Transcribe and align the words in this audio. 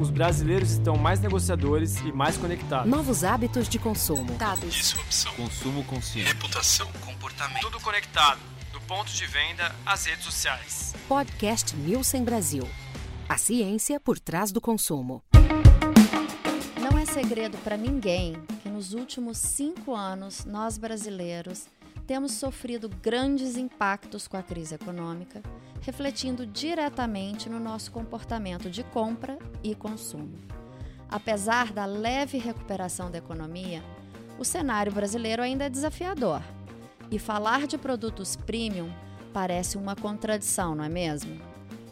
Os 0.00 0.10
brasileiros 0.10 0.72
estão 0.72 0.96
mais 0.96 1.20
negociadores 1.20 1.98
e 2.00 2.10
mais 2.12 2.36
conectados. 2.36 2.90
Novos 2.90 3.22
hábitos 3.22 3.68
de 3.68 3.78
consumo. 3.78 4.34
Dados. 4.34 4.74
Disrupção. 4.74 5.32
Consumo 5.34 5.84
consciente. 5.84 6.28
Reputação. 6.28 6.88
Comportamento. 7.04 7.62
Tudo 7.62 7.80
conectado. 7.80 8.40
Do 8.72 8.80
ponto 8.80 9.12
de 9.12 9.24
venda 9.26 9.72
às 9.86 10.04
redes 10.06 10.24
sociais. 10.24 10.94
Podcast 11.08 11.76
Nielsen 11.76 12.24
Brasil. 12.24 12.68
A 13.28 13.38
ciência 13.38 14.00
por 14.00 14.18
trás 14.18 14.50
do 14.50 14.60
consumo. 14.60 15.22
Não 16.80 16.98
é 16.98 17.06
segredo 17.06 17.56
para 17.58 17.76
ninguém 17.76 18.34
que 18.62 18.68
nos 18.68 18.94
últimos 18.94 19.38
cinco 19.38 19.94
anos 19.94 20.44
nós 20.44 20.76
brasileiros 20.76 21.66
temos 22.06 22.32
sofrido 22.32 22.88
grandes 22.88 23.56
impactos 23.56 24.28
com 24.28 24.36
a 24.36 24.42
crise 24.42 24.74
econômica, 24.74 25.42
refletindo 25.80 26.46
diretamente 26.46 27.48
no 27.48 27.58
nosso 27.58 27.90
comportamento 27.90 28.70
de 28.70 28.82
compra 28.84 29.38
e 29.62 29.74
consumo. 29.74 30.38
Apesar 31.08 31.72
da 31.72 31.84
leve 31.84 32.38
recuperação 32.38 33.10
da 33.10 33.18
economia, 33.18 33.82
o 34.38 34.44
cenário 34.44 34.92
brasileiro 34.92 35.42
ainda 35.42 35.64
é 35.64 35.70
desafiador. 35.70 36.42
E 37.10 37.18
falar 37.18 37.66
de 37.66 37.78
produtos 37.78 38.34
premium 38.34 38.90
parece 39.32 39.76
uma 39.76 39.94
contradição, 39.94 40.74
não 40.74 40.84
é 40.84 40.88
mesmo? 40.88 41.40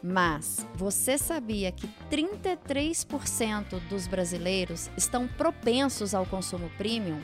Mas 0.02 0.66
você 0.74 1.16
sabia 1.16 1.70
que 1.70 1.88
33% 2.10 3.78
dos 3.88 4.08
brasileiros 4.08 4.90
estão 4.96 5.28
propensos 5.28 6.14
ao 6.14 6.26
consumo 6.26 6.68
premium? 6.76 7.20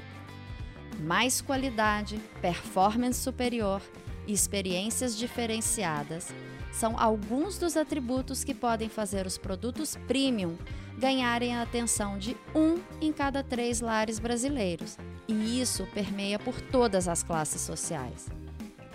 Mais 0.98 1.40
qualidade, 1.40 2.20
performance 2.40 3.20
superior 3.20 3.80
e 4.26 4.32
experiências 4.32 5.16
diferenciadas 5.16 6.28
são 6.72 6.98
alguns 6.98 7.58
dos 7.58 7.76
atributos 7.76 8.44
que 8.44 8.54
podem 8.54 8.88
fazer 8.88 9.26
os 9.26 9.38
produtos 9.38 9.96
premium 10.06 10.56
ganharem 10.98 11.56
a 11.56 11.62
atenção 11.62 12.18
de 12.18 12.36
um 12.54 12.76
em 13.00 13.12
cada 13.12 13.42
três 13.42 13.80
lares 13.80 14.18
brasileiros. 14.18 14.96
E 15.26 15.60
isso 15.60 15.86
permeia 15.94 16.38
por 16.38 16.60
todas 16.60 17.08
as 17.08 17.22
classes 17.22 17.60
sociais. 17.60 18.28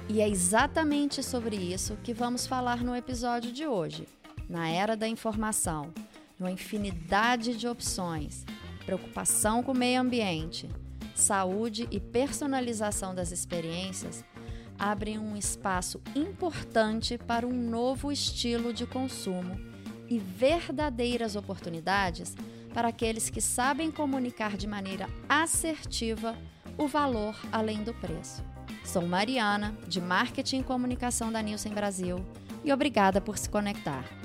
E 0.10 0.22
é 0.22 0.28
exatamente 0.28 1.24
sobre 1.24 1.56
isso 1.56 1.98
que 2.04 2.14
vamos 2.14 2.46
falar 2.46 2.84
no 2.84 2.96
episódio 2.96 3.52
de 3.52 3.66
hoje. 3.66 4.08
Na 4.50 4.70
era 4.70 4.98
da 4.98 5.08
informação, 5.08 5.94
numa 6.38 6.52
infinidade 6.52 7.56
de 7.56 7.68
opções, 7.68 8.46
preocupação 8.86 9.64
com 9.64 9.72
o 9.72 9.78
meio 9.78 10.02
ambiente, 10.02 10.70
saúde 11.16 11.88
e 11.92 12.00
personalização 12.00 13.14
das 13.14 13.32
experiências 13.32 14.24
abrem 14.78 15.18
um 15.20 15.36
espaço 15.36 16.02
importante 16.16 17.18
para 17.18 17.46
um 17.48 17.54
novo 17.54 18.12
estilo 18.12 18.74
de 18.74 18.86
consumo 18.86 19.60
e 20.10 20.20
verdadeiras 20.20 21.36
oportunidades 21.36 22.36
para 22.74 22.88
aqueles 22.88 23.30
que 23.30 23.40
sabem 23.40 23.92
comunicar 23.92 24.58
de 24.58 24.68
maneira 24.68 25.08
assertiva 25.30 26.36
o 26.78 26.88
valor 26.88 27.36
além 27.52 27.84
do 27.84 27.94
preço. 27.94 28.44
Sou 28.84 29.06
Mariana, 29.08 29.78
de 29.88 30.02
Marketing 30.02 30.60
e 30.60 30.64
Comunicação 30.64 31.32
da 31.32 31.42
Nielsen 31.42 31.74
Brasil, 31.74 32.18
e 32.64 32.74
obrigada 32.74 33.22
por 33.22 33.38
se 33.38 33.50
conectar. 33.50 34.23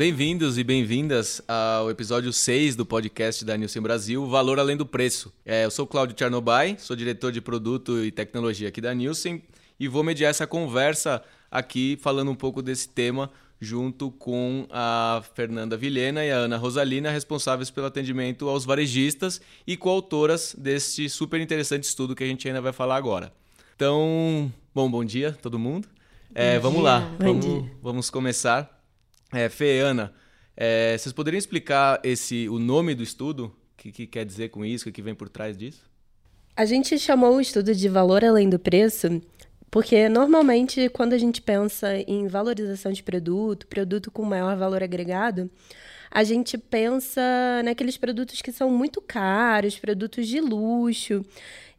Bem-vindos 0.00 0.56
e 0.56 0.64
bem-vindas 0.64 1.42
ao 1.46 1.90
episódio 1.90 2.32
6 2.32 2.74
do 2.74 2.86
podcast 2.86 3.44
da 3.44 3.54
Nielsen 3.54 3.82
Brasil, 3.82 4.26
Valor 4.26 4.58
Além 4.58 4.74
do 4.74 4.86
Preço. 4.86 5.30
É, 5.44 5.66
eu 5.66 5.70
sou 5.70 5.86
Cláudio 5.86 6.16
Tchernobyl, 6.16 6.78
sou 6.78 6.96
diretor 6.96 7.30
de 7.30 7.38
produto 7.38 8.02
e 8.02 8.10
tecnologia 8.10 8.68
aqui 8.68 8.80
da 8.80 8.94
Nielsen 8.94 9.42
e 9.78 9.86
vou 9.88 10.02
mediar 10.02 10.30
essa 10.30 10.46
conversa 10.46 11.22
aqui 11.50 11.98
falando 12.00 12.30
um 12.30 12.34
pouco 12.34 12.62
desse 12.62 12.88
tema 12.88 13.30
junto 13.60 14.10
com 14.12 14.66
a 14.70 15.22
Fernanda 15.34 15.76
Vilhena 15.76 16.24
e 16.24 16.30
a 16.30 16.36
Ana 16.36 16.56
Rosalina, 16.56 17.10
responsáveis 17.10 17.70
pelo 17.70 17.86
atendimento 17.86 18.48
aos 18.48 18.64
varejistas 18.64 19.38
e 19.66 19.76
coautoras 19.76 20.56
deste 20.56 21.10
super 21.10 21.38
interessante 21.42 21.84
estudo 21.84 22.16
que 22.16 22.24
a 22.24 22.26
gente 22.26 22.48
ainda 22.48 22.62
vai 22.62 22.72
falar 22.72 22.96
agora. 22.96 23.34
Então, 23.76 24.50
bom, 24.74 24.90
bom 24.90 25.04
dia 25.04 25.36
todo 25.42 25.58
mundo. 25.58 25.86
É, 26.34 26.58
vamos 26.58 26.78
dia. 26.78 26.88
lá, 26.88 27.16
vamos, 27.18 27.66
vamos 27.82 28.08
começar. 28.08 28.79
É, 29.32 29.48
Fê, 29.48 29.80
Ana, 29.80 30.12
é, 30.56 30.96
vocês 30.98 31.12
poderiam 31.12 31.38
explicar 31.38 32.00
esse, 32.02 32.48
o 32.48 32.58
nome 32.58 32.94
do 32.94 33.02
estudo? 33.02 33.46
O 33.46 33.52
que, 33.76 33.92
que 33.92 34.06
quer 34.06 34.24
dizer 34.24 34.50
com 34.50 34.64
isso? 34.64 34.88
O 34.88 34.92
que 34.92 35.02
vem 35.02 35.14
por 35.14 35.28
trás 35.28 35.56
disso? 35.56 35.88
A 36.56 36.64
gente 36.64 36.98
chamou 36.98 37.36
o 37.36 37.40
estudo 37.40 37.74
de 37.74 37.88
valor 37.88 38.24
além 38.24 38.48
do 38.48 38.58
preço 38.58 39.20
porque 39.70 40.08
normalmente 40.08 40.88
quando 40.88 41.12
a 41.12 41.18
gente 41.18 41.40
pensa 41.40 41.96
em 42.06 42.26
valorização 42.26 42.90
de 42.90 43.02
produto, 43.02 43.66
produto 43.68 44.10
com 44.10 44.24
maior 44.24 44.56
valor 44.56 44.82
agregado, 44.82 45.48
a 46.10 46.24
gente 46.24 46.58
pensa 46.58 47.22
naqueles 47.64 47.96
produtos 47.96 48.42
que 48.42 48.50
são 48.50 48.68
muito 48.68 49.00
caros, 49.00 49.78
produtos 49.78 50.26
de 50.26 50.40
luxo. 50.40 51.24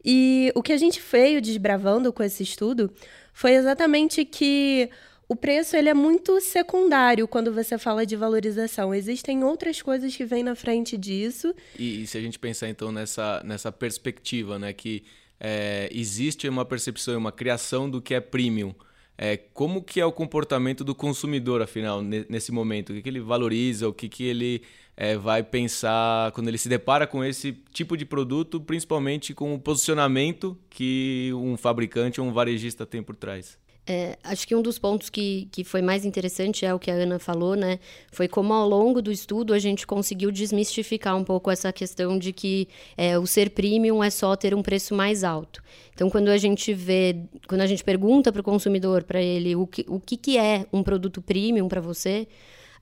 E 0.02 0.50
o 0.54 0.62
que 0.62 0.72
a 0.72 0.78
gente 0.78 1.00
veio 1.00 1.40
desbravando 1.40 2.12
com 2.12 2.22
esse 2.22 2.42
estudo 2.42 2.90
foi 3.34 3.52
exatamente 3.52 4.24
que 4.24 4.88
o 5.28 5.36
preço 5.36 5.76
ele 5.76 5.88
é 5.88 5.94
muito 5.94 6.40
secundário 6.40 7.26
quando 7.26 7.52
você 7.52 7.78
fala 7.78 8.04
de 8.04 8.16
valorização. 8.16 8.94
Existem 8.94 9.42
outras 9.44 9.80
coisas 9.80 10.14
que 10.14 10.24
vêm 10.24 10.42
na 10.42 10.54
frente 10.54 10.96
disso. 10.96 11.54
E, 11.78 12.02
e 12.02 12.06
se 12.06 12.18
a 12.18 12.20
gente 12.20 12.38
pensar 12.38 12.68
então 12.68 12.92
nessa, 12.92 13.42
nessa 13.44 13.72
perspectiva, 13.72 14.58
né, 14.58 14.72
que 14.72 15.04
é, 15.40 15.88
existe 15.92 16.48
uma 16.48 16.64
percepção, 16.64 17.18
uma 17.18 17.32
criação 17.32 17.90
do 17.90 18.00
que 18.00 18.14
é 18.14 18.20
premium. 18.20 18.74
É, 19.18 19.36
como 19.36 19.82
que 19.82 20.00
é 20.00 20.06
o 20.06 20.12
comportamento 20.12 20.82
do 20.82 20.94
consumidor, 20.94 21.60
afinal, 21.62 22.02
nesse 22.02 22.50
momento? 22.50 22.90
O 22.90 22.94
que, 22.94 23.02
que 23.02 23.08
ele 23.08 23.20
valoriza, 23.20 23.88
o 23.88 23.92
que, 23.92 24.08
que 24.08 24.24
ele 24.24 24.62
é, 24.96 25.16
vai 25.16 25.42
pensar 25.42 26.32
quando 26.32 26.48
ele 26.48 26.58
se 26.58 26.68
depara 26.68 27.06
com 27.06 27.22
esse 27.24 27.52
tipo 27.72 27.96
de 27.96 28.04
produto, 28.04 28.60
principalmente 28.60 29.34
com 29.34 29.54
o 29.54 29.60
posicionamento 29.60 30.58
que 30.70 31.30
um 31.34 31.56
fabricante 31.56 32.20
ou 32.20 32.26
um 32.26 32.32
varejista 32.32 32.86
tem 32.86 33.02
por 33.02 33.16
trás? 33.16 33.58
É, 33.84 34.16
acho 34.22 34.46
que 34.46 34.54
um 34.54 34.62
dos 34.62 34.78
pontos 34.78 35.10
que, 35.10 35.48
que 35.50 35.64
foi 35.64 35.82
mais 35.82 36.04
interessante 36.04 36.64
é 36.64 36.72
o 36.72 36.78
que 36.78 36.88
a 36.88 36.94
Ana 36.94 37.18
falou, 37.18 37.56
né? 37.56 37.80
Foi 38.12 38.28
como 38.28 38.54
ao 38.54 38.68
longo 38.68 39.02
do 39.02 39.10
estudo 39.10 39.52
a 39.52 39.58
gente 39.58 39.86
conseguiu 39.86 40.30
desmistificar 40.30 41.16
um 41.16 41.24
pouco 41.24 41.50
essa 41.50 41.72
questão 41.72 42.16
de 42.16 42.32
que 42.32 42.68
é, 42.96 43.18
o 43.18 43.26
ser 43.26 43.50
premium 43.50 44.02
é 44.02 44.08
só 44.08 44.36
ter 44.36 44.54
um 44.54 44.62
preço 44.62 44.94
mais 44.94 45.24
alto. 45.24 45.60
Então, 45.92 46.08
quando 46.08 46.28
a 46.28 46.38
gente 46.38 46.72
vê, 46.72 47.16
quando 47.48 47.62
a 47.62 47.66
gente 47.66 47.82
pergunta 47.82 48.30
para 48.30 48.40
o 48.40 48.44
consumidor, 48.44 49.02
para 49.02 49.20
ele, 49.20 49.56
o 49.56 49.66
que, 49.66 49.84
o 49.88 49.98
que, 49.98 50.16
que 50.16 50.38
é 50.38 50.64
um 50.72 50.82
produto 50.82 51.20
premium 51.20 51.68
para 51.68 51.80
você, 51.80 52.28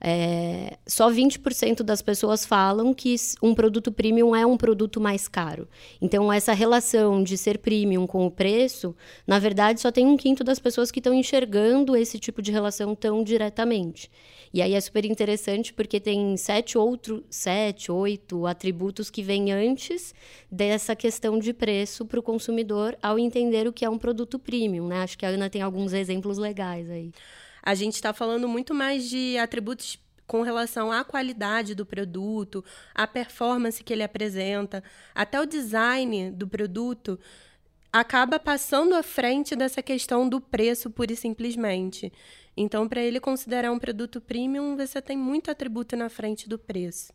é, 0.03 0.77
só 0.87 1.11
20% 1.11 1.83
das 1.83 2.01
pessoas 2.01 2.43
falam 2.43 2.91
que 2.91 3.15
um 3.41 3.53
produto 3.53 3.91
premium 3.91 4.35
é 4.35 4.43
um 4.43 4.57
produto 4.57 4.99
mais 4.99 5.27
caro. 5.27 5.67
Então, 6.01 6.33
essa 6.33 6.53
relação 6.53 7.21
de 7.21 7.37
ser 7.37 7.59
premium 7.59 8.07
com 8.07 8.25
o 8.25 8.31
preço, 8.31 8.95
na 9.27 9.37
verdade, 9.37 9.79
só 9.79 9.91
tem 9.91 10.07
um 10.07 10.17
quinto 10.17 10.43
das 10.43 10.57
pessoas 10.57 10.89
que 10.89 10.99
estão 10.99 11.13
enxergando 11.13 11.95
esse 11.95 12.17
tipo 12.17 12.41
de 12.41 12.51
relação 12.51 12.95
tão 12.95 13.23
diretamente. 13.23 14.09
E 14.51 14.59
aí 14.61 14.73
é 14.73 14.81
super 14.81 15.05
interessante 15.05 15.71
porque 15.71 15.99
tem 15.99 16.35
sete, 16.35 16.79
outro, 16.79 17.23
sete, 17.29 17.91
oito 17.91 18.47
atributos 18.47 19.11
que 19.11 19.21
vêm 19.21 19.51
antes 19.51 20.15
dessa 20.51 20.95
questão 20.95 21.37
de 21.37 21.53
preço 21.53 22.05
para 22.05 22.19
o 22.19 22.23
consumidor 22.23 22.97
ao 23.03 23.19
entender 23.19 23.67
o 23.67 23.71
que 23.71 23.85
é 23.85 23.89
um 23.89 23.99
produto 23.99 24.39
premium. 24.39 24.87
Né? 24.87 25.03
Acho 25.03 25.17
que 25.17 25.25
a 25.27 25.29
Ana 25.29 25.49
tem 25.49 25.61
alguns 25.61 25.93
exemplos 25.93 26.39
legais 26.39 26.89
aí. 26.89 27.11
A 27.61 27.75
gente 27.75 27.95
está 27.95 28.13
falando 28.13 28.47
muito 28.47 28.73
mais 28.73 29.09
de 29.09 29.37
atributos 29.37 29.99
com 30.25 30.41
relação 30.41 30.91
à 30.91 31.03
qualidade 31.03 31.75
do 31.75 31.85
produto, 31.85 32.63
à 32.95 33.05
performance 33.05 33.83
que 33.83 33.91
ele 33.91 34.03
apresenta, 34.03 34.83
até 35.13 35.41
o 35.41 35.45
design 35.45 36.31
do 36.31 36.47
produto, 36.47 37.19
acaba 37.91 38.39
passando 38.39 38.95
à 38.95 39.03
frente 39.03 39.55
dessa 39.55 39.81
questão 39.83 40.29
do 40.29 40.39
preço 40.39 40.89
pura 40.89 41.11
e 41.11 41.17
simplesmente. 41.17 42.13
Então, 42.55 42.87
para 42.87 43.01
ele 43.01 43.19
considerar 43.19 43.71
um 43.71 43.79
produto 43.79 44.21
premium, 44.21 44.77
você 44.77 45.01
tem 45.01 45.17
muito 45.17 45.51
atributo 45.51 45.95
na 45.97 46.09
frente 46.09 46.47
do 46.47 46.57
preço. 46.57 47.11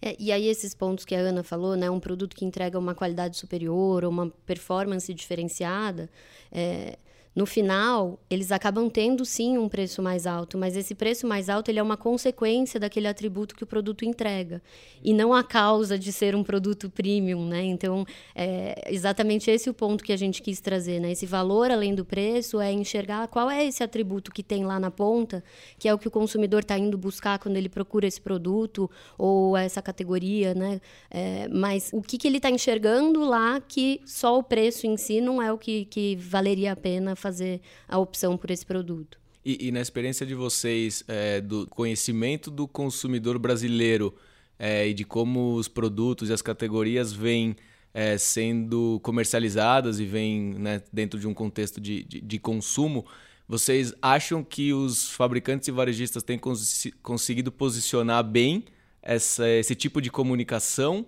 É, 0.00 0.14
e 0.18 0.30
aí 0.30 0.46
esses 0.46 0.74
pontos 0.74 1.04
que 1.04 1.14
a 1.14 1.18
Ana 1.18 1.42
falou, 1.42 1.74
né, 1.76 1.90
um 1.90 1.98
produto 1.98 2.36
que 2.36 2.44
entrega 2.44 2.78
uma 2.78 2.94
qualidade 2.94 3.36
superior 3.36 4.04
ou 4.04 4.10
uma 4.10 4.30
performance 4.46 5.12
diferenciada, 5.12 6.08
é, 6.52 6.96
no 7.38 7.46
final, 7.46 8.18
eles 8.28 8.50
acabam 8.50 8.90
tendo 8.90 9.24
sim 9.24 9.58
um 9.58 9.68
preço 9.68 10.02
mais 10.02 10.26
alto, 10.26 10.58
mas 10.58 10.76
esse 10.76 10.92
preço 10.92 11.24
mais 11.24 11.48
alto 11.48 11.70
ele 11.70 11.78
é 11.78 11.82
uma 11.82 11.96
consequência 11.96 12.80
daquele 12.80 13.06
atributo 13.06 13.54
que 13.54 13.62
o 13.62 13.66
produto 13.66 14.04
entrega 14.04 14.60
e 15.04 15.14
não 15.14 15.32
a 15.32 15.44
causa 15.44 15.96
de 15.96 16.12
ser 16.12 16.34
um 16.34 16.42
produto 16.42 16.90
premium, 16.90 17.46
né? 17.46 17.62
Então, 17.62 18.04
é 18.34 18.92
exatamente 18.92 19.52
esse 19.52 19.70
o 19.70 19.72
ponto 19.72 20.02
que 20.02 20.12
a 20.12 20.16
gente 20.16 20.42
quis 20.42 20.60
trazer, 20.60 20.98
né? 20.98 21.12
Esse 21.12 21.26
valor 21.26 21.70
além 21.70 21.94
do 21.94 22.04
preço 22.04 22.60
é 22.60 22.72
enxergar 22.72 23.28
qual 23.28 23.48
é 23.48 23.64
esse 23.64 23.84
atributo 23.84 24.32
que 24.32 24.42
tem 24.42 24.64
lá 24.64 24.80
na 24.80 24.90
ponta, 24.90 25.44
que 25.78 25.88
é 25.88 25.94
o 25.94 25.98
que 25.98 26.08
o 26.08 26.10
consumidor 26.10 26.62
está 26.62 26.76
indo 26.76 26.98
buscar 26.98 27.38
quando 27.38 27.56
ele 27.56 27.68
procura 27.68 28.04
esse 28.04 28.20
produto 28.20 28.90
ou 29.16 29.56
essa 29.56 29.80
categoria, 29.80 30.54
né? 30.54 30.80
É, 31.08 31.46
mas 31.46 31.90
o 31.92 32.02
que, 32.02 32.18
que 32.18 32.26
ele 32.26 32.38
está 32.38 32.50
enxergando 32.50 33.20
lá 33.20 33.60
que 33.60 34.00
só 34.04 34.36
o 34.36 34.42
preço 34.42 34.88
em 34.88 34.96
si 34.96 35.20
não 35.20 35.40
é 35.40 35.52
o 35.52 35.56
que, 35.56 35.84
que 35.84 36.16
valeria 36.16 36.72
a 36.72 36.76
pena 36.76 37.14
fazer 37.14 37.27
fazer 37.28 37.60
a 37.86 37.98
opção 37.98 38.36
por 38.36 38.50
esse 38.50 38.64
produto. 38.64 39.18
E, 39.44 39.68
e 39.68 39.72
na 39.72 39.80
experiência 39.80 40.26
de 40.26 40.34
vocês, 40.34 41.04
é, 41.06 41.40
do 41.40 41.66
conhecimento 41.66 42.50
do 42.50 42.66
consumidor 42.66 43.38
brasileiro 43.38 44.14
é, 44.58 44.88
e 44.88 44.94
de 44.94 45.04
como 45.04 45.54
os 45.54 45.68
produtos 45.68 46.30
e 46.30 46.32
as 46.32 46.42
categorias 46.42 47.12
vêm 47.12 47.54
é, 47.94 48.18
sendo 48.18 49.00
comercializadas 49.02 50.00
e 50.00 50.04
vêm 50.04 50.54
né, 50.54 50.82
dentro 50.92 51.18
de 51.20 51.26
um 51.26 51.34
contexto 51.34 51.80
de, 51.80 52.02
de, 52.04 52.20
de, 52.20 52.38
consumo, 52.38 53.06
vocês 53.46 53.94
acham 54.02 54.42
que 54.44 54.72
os 54.72 55.10
fabricantes 55.10 55.68
e 55.68 55.70
varejistas 55.70 56.22
têm 56.22 56.38
cons 56.38 56.86
conseguido 57.02 57.50
posicionar 57.50 58.22
bem 58.22 58.64
essa, 59.00 59.48
esse 59.48 59.74
tipo 59.74 60.02
de 60.02 60.10
comunicação? 60.10 61.06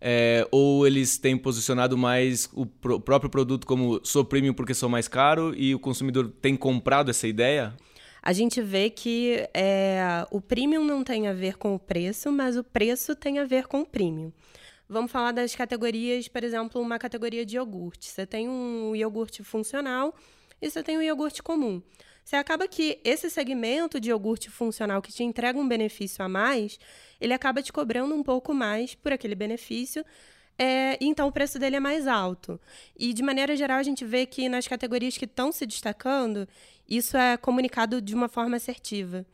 É, 0.00 0.46
ou 0.52 0.86
eles 0.86 1.18
têm 1.18 1.36
posicionado 1.36 1.98
mais 1.98 2.48
o 2.52 2.64
pr 2.64 3.00
próprio 3.00 3.28
produto 3.28 3.66
como 3.66 4.00
sou 4.04 4.24
premium 4.24 4.54
porque 4.54 4.72
sou 4.72 4.88
mais 4.88 5.08
caro 5.08 5.52
e 5.56 5.74
o 5.74 5.78
consumidor 5.78 6.32
tem 6.40 6.56
comprado 6.56 7.10
essa 7.10 7.26
ideia? 7.26 7.74
A 8.22 8.32
gente 8.32 8.60
vê 8.60 8.90
que 8.90 9.48
é, 9.54 10.26
o 10.30 10.40
premium 10.40 10.84
não 10.84 11.02
tem 11.02 11.26
a 11.26 11.32
ver 11.32 11.56
com 11.56 11.74
o 11.74 11.78
preço, 11.78 12.30
mas 12.30 12.56
o 12.56 12.64
preço 12.64 13.16
tem 13.16 13.38
a 13.38 13.44
ver 13.44 13.66
com 13.66 13.80
o 13.80 13.86
premium. 13.86 14.32
Vamos 14.88 15.12
falar 15.12 15.32
das 15.32 15.54
categorias, 15.54 16.28
por 16.28 16.42
exemplo, 16.42 16.80
uma 16.80 16.98
categoria 16.98 17.44
de 17.44 17.56
iogurte. 17.56 18.08
Você 18.08 18.26
tem 18.26 18.48
um 18.48 18.94
iogurte 18.96 19.42
funcional 19.44 20.14
e 20.62 20.70
você 20.70 20.82
tem 20.82 20.96
um 20.96 21.02
iogurte 21.02 21.42
comum. 21.42 21.82
Você 22.28 22.36
acaba 22.36 22.68
que 22.68 23.00
esse 23.02 23.30
segmento 23.30 23.98
de 23.98 24.10
iogurte 24.10 24.50
funcional 24.50 25.00
que 25.00 25.10
te 25.10 25.24
entrega 25.24 25.58
um 25.58 25.66
benefício 25.66 26.22
a 26.22 26.28
mais, 26.28 26.78
ele 27.18 27.32
acaba 27.32 27.62
te 27.62 27.72
cobrando 27.72 28.14
um 28.14 28.22
pouco 28.22 28.52
mais 28.52 28.94
por 28.94 29.14
aquele 29.14 29.34
benefício. 29.34 30.04
É, 30.58 30.98
então 31.00 31.26
o 31.28 31.32
preço 31.32 31.58
dele 31.58 31.76
é 31.76 31.80
mais 31.80 32.06
alto. 32.06 32.60
E 32.94 33.14
de 33.14 33.22
maneira 33.22 33.56
geral 33.56 33.78
a 33.78 33.82
gente 33.82 34.04
vê 34.04 34.26
que 34.26 34.46
nas 34.46 34.68
categorias 34.68 35.16
que 35.16 35.24
estão 35.24 35.50
se 35.50 35.64
destacando, 35.64 36.46
isso 36.86 37.16
é 37.16 37.38
comunicado 37.38 37.98
de 37.98 38.14
uma 38.14 38.28
forma 38.28 38.58
assertiva. 38.58 39.24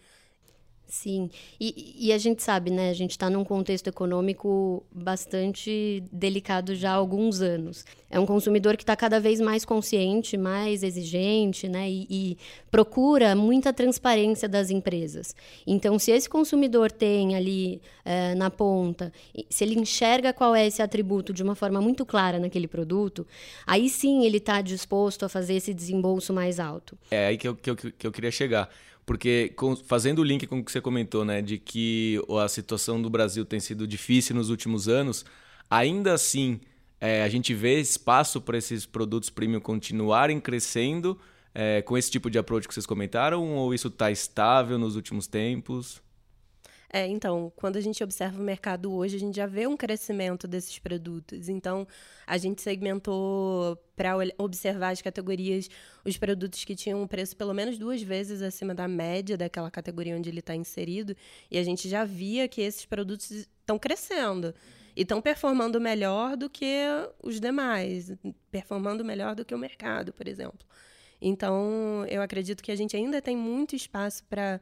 Sim, 0.86 1.30
e, 1.58 2.08
e, 2.08 2.12
a 2.12 2.18
gente 2.18 2.42
sabe, 2.42 2.70
né? 2.70 2.90
A 2.90 2.92
gente 2.92 3.12
está 3.12 3.30
num 3.30 3.42
contexto 3.42 3.88
econômico 3.88 4.84
bastante 4.92 6.04
delicado 6.12 6.74
já 6.74 6.92
há 6.92 6.94
alguns 6.94 7.40
anos. 7.40 7.84
É 8.10 8.20
um 8.20 8.26
consumidor 8.26 8.76
que 8.76 8.82
está 8.82 8.94
cada 8.94 9.18
vez 9.18 9.40
mais 9.40 9.64
consciente, 9.64 10.36
mais 10.36 10.82
exigente, 10.82 11.68
né? 11.68 11.90
E, 11.90 12.06
e, 12.08 12.38
procura 12.70 13.34
muita 13.34 13.72
transparência 13.72 14.48
das 14.48 14.70
empresas. 14.70 15.34
Então, 15.66 15.98
se 15.98 16.12
esse 16.12 16.28
consumidor 16.28 16.92
tem 16.92 17.34
ali 17.34 17.80
é, 18.04 18.34
na 18.34 18.50
ponta, 18.50 19.12
se 19.48 19.64
ele 19.64 19.78
enxerga 19.78 20.32
qual 20.32 20.54
é 20.54 20.66
esse 20.66 20.82
atributo 20.82 21.32
de 21.32 21.42
uma 21.42 21.54
forma 21.54 21.80
muito 21.80 22.04
clara 22.04 22.38
naquele 22.38 22.68
produto, 22.68 23.26
aí 23.66 23.88
sim 23.88 24.24
ele 24.24 24.36
está 24.36 24.60
disposto 24.60 25.24
a 25.24 25.28
fazer 25.28 25.54
esse 25.54 25.72
desembolso 25.72 26.32
mais 26.32 26.60
alto. 26.60 26.96
É 27.10 27.28
aí 27.28 27.38
que 27.38 27.48
eu, 27.48 27.56
que 27.56 27.70
eu, 27.70 27.76
que 27.76 28.06
eu 28.06 28.12
queria 28.12 28.30
chegar 28.30 28.68
porque 29.06 29.52
com, 29.56 29.76
fazendo 29.76 30.20
o 30.20 30.24
link 30.24 30.46
com 30.46 30.58
o 30.58 30.64
que 30.64 30.72
você 30.72 30.80
comentou, 30.80 31.24
né, 31.24 31.42
de 31.42 31.58
que 31.58 32.20
a 32.42 32.48
situação 32.48 33.00
do 33.00 33.10
Brasil 33.10 33.44
tem 33.44 33.60
sido 33.60 33.86
difícil 33.86 34.34
nos 34.34 34.50
últimos 34.50 34.88
anos, 34.88 35.24
ainda 35.70 36.12
assim 36.12 36.60
é, 37.00 37.22
a 37.22 37.28
gente 37.28 37.52
vê 37.52 37.80
espaço 37.80 38.40
para 38.40 38.56
esses 38.56 38.86
produtos 38.86 39.28
premium 39.28 39.60
continuarem 39.60 40.40
crescendo 40.40 41.18
é, 41.54 41.82
com 41.82 41.96
esse 41.96 42.10
tipo 42.10 42.30
de 42.30 42.38
approach 42.38 42.66
que 42.66 42.74
vocês 42.74 42.86
comentaram, 42.86 43.54
ou 43.54 43.74
isso 43.74 43.88
está 43.88 44.10
estável 44.10 44.78
nos 44.78 44.96
últimos 44.96 45.26
tempos? 45.26 46.02
É, 46.96 47.08
então, 47.08 47.52
quando 47.56 47.76
a 47.76 47.80
gente 47.80 48.04
observa 48.04 48.40
o 48.40 48.44
mercado 48.44 48.94
hoje, 48.94 49.16
a 49.16 49.18
gente 49.18 49.34
já 49.34 49.46
vê 49.46 49.66
um 49.66 49.76
crescimento 49.76 50.46
desses 50.46 50.78
produtos. 50.78 51.48
Então, 51.48 51.88
a 52.24 52.38
gente 52.38 52.62
segmentou 52.62 53.76
para 53.96 54.12
observar 54.38 54.90
as 54.90 55.02
categorias, 55.02 55.68
os 56.04 56.16
produtos 56.16 56.64
que 56.64 56.76
tinham 56.76 57.02
um 57.02 57.08
preço 57.08 57.36
pelo 57.36 57.52
menos 57.52 57.78
duas 57.78 58.00
vezes 58.00 58.40
acima 58.42 58.72
da 58.72 58.86
média 58.86 59.36
daquela 59.36 59.72
categoria 59.72 60.16
onde 60.16 60.30
ele 60.30 60.38
está 60.38 60.54
inserido. 60.54 61.16
E 61.50 61.58
a 61.58 61.64
gente 61.64 61.88
já 61.88 62.04
via 62.04 62.46
que 62.46 62.60
esses 62.60 62.86
produtos 62.86 63.28
estão 63.28 63.76
crescendo 63.76 64.54
e 64.94 65.02
estão 65.02 65.20
performando 65.20 65.80
melhor 65.80 66.36
do 66.36 66.48
que 66.48 66.86
os 67.20 67.40
demais, 67.40 68.12
performando 68.52 69.04
melhor 69.04 69.34
do 69.34 69.44
que 69.44 69.52
o 69.52 69.58
mercado, 69.58 70.12
por 70.12 70.28
exemplo. 70.28 70.64
Então, 71.20 72.06
eu 72.08 72.22
acredito 72.22 72.62
que 72.62 72.70
a 72.70 72.76
gente 72.76 72.96
ainda 72.96 73.20
tem 73.20 73.36
muito 73.36 73.74
espaço 73.74 74.22
para 74.30 74.60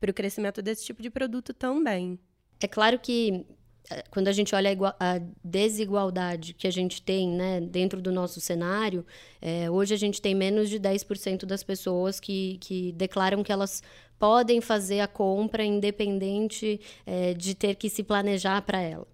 para 0.00 0.10
o 0.10 0.14
crescimento 0.14 0.62
desse 0.62 0.84
tipo 0.84 1.02
de 1.02 1.10
produto 1.10 1.52
também. 1.52 2.18
É 2.58 2.66
claro 2.66 2.98
que 2.98 3.44
eh, 3.90 4.04
quando 4.10 4.28
a 4.28 4.32
gente 4.32 4.54
olha 4.54 4.70
a, 4.98 5.20
desigualdade 5.44 6.54
que 6.54 6.66
a 6.66 6.70
gente 6.70 7.02
tem 7.02 7.28
né, 7.28 7.60
dentro 7.60 8.00
do 8.00 8.10
nosso 8.10 8.40
cenário, 8.40 9.04
é, 9.40 9.70
hoje 9.70 9.94
a 9.94 9.96
gente 9.96 10.20
tem 10.20 10.34
menos 10.34 10.68
de 10.68 10.80
10% 10.80 11.44
das 11.44 11.62
pessoas 11.62 12.18
que, 12.18 12.58
que 12.60 12.92
declaram 12.92 13.42
que 13.42 13.52
elas 13.52 13.82
podem 14.18 14.60
fazer 14.60 15.00
a 15.00 15.08
compra 15.08 15.64
independente 15.64 16.80
é, 17.06 17.34
de 17.34 17.54
ter 17.54 17.74
que 17.74 17.88
se 17.88 18.02
planejar 18.02 18.62
para 18.62 18.80
ela. 18.80 19.06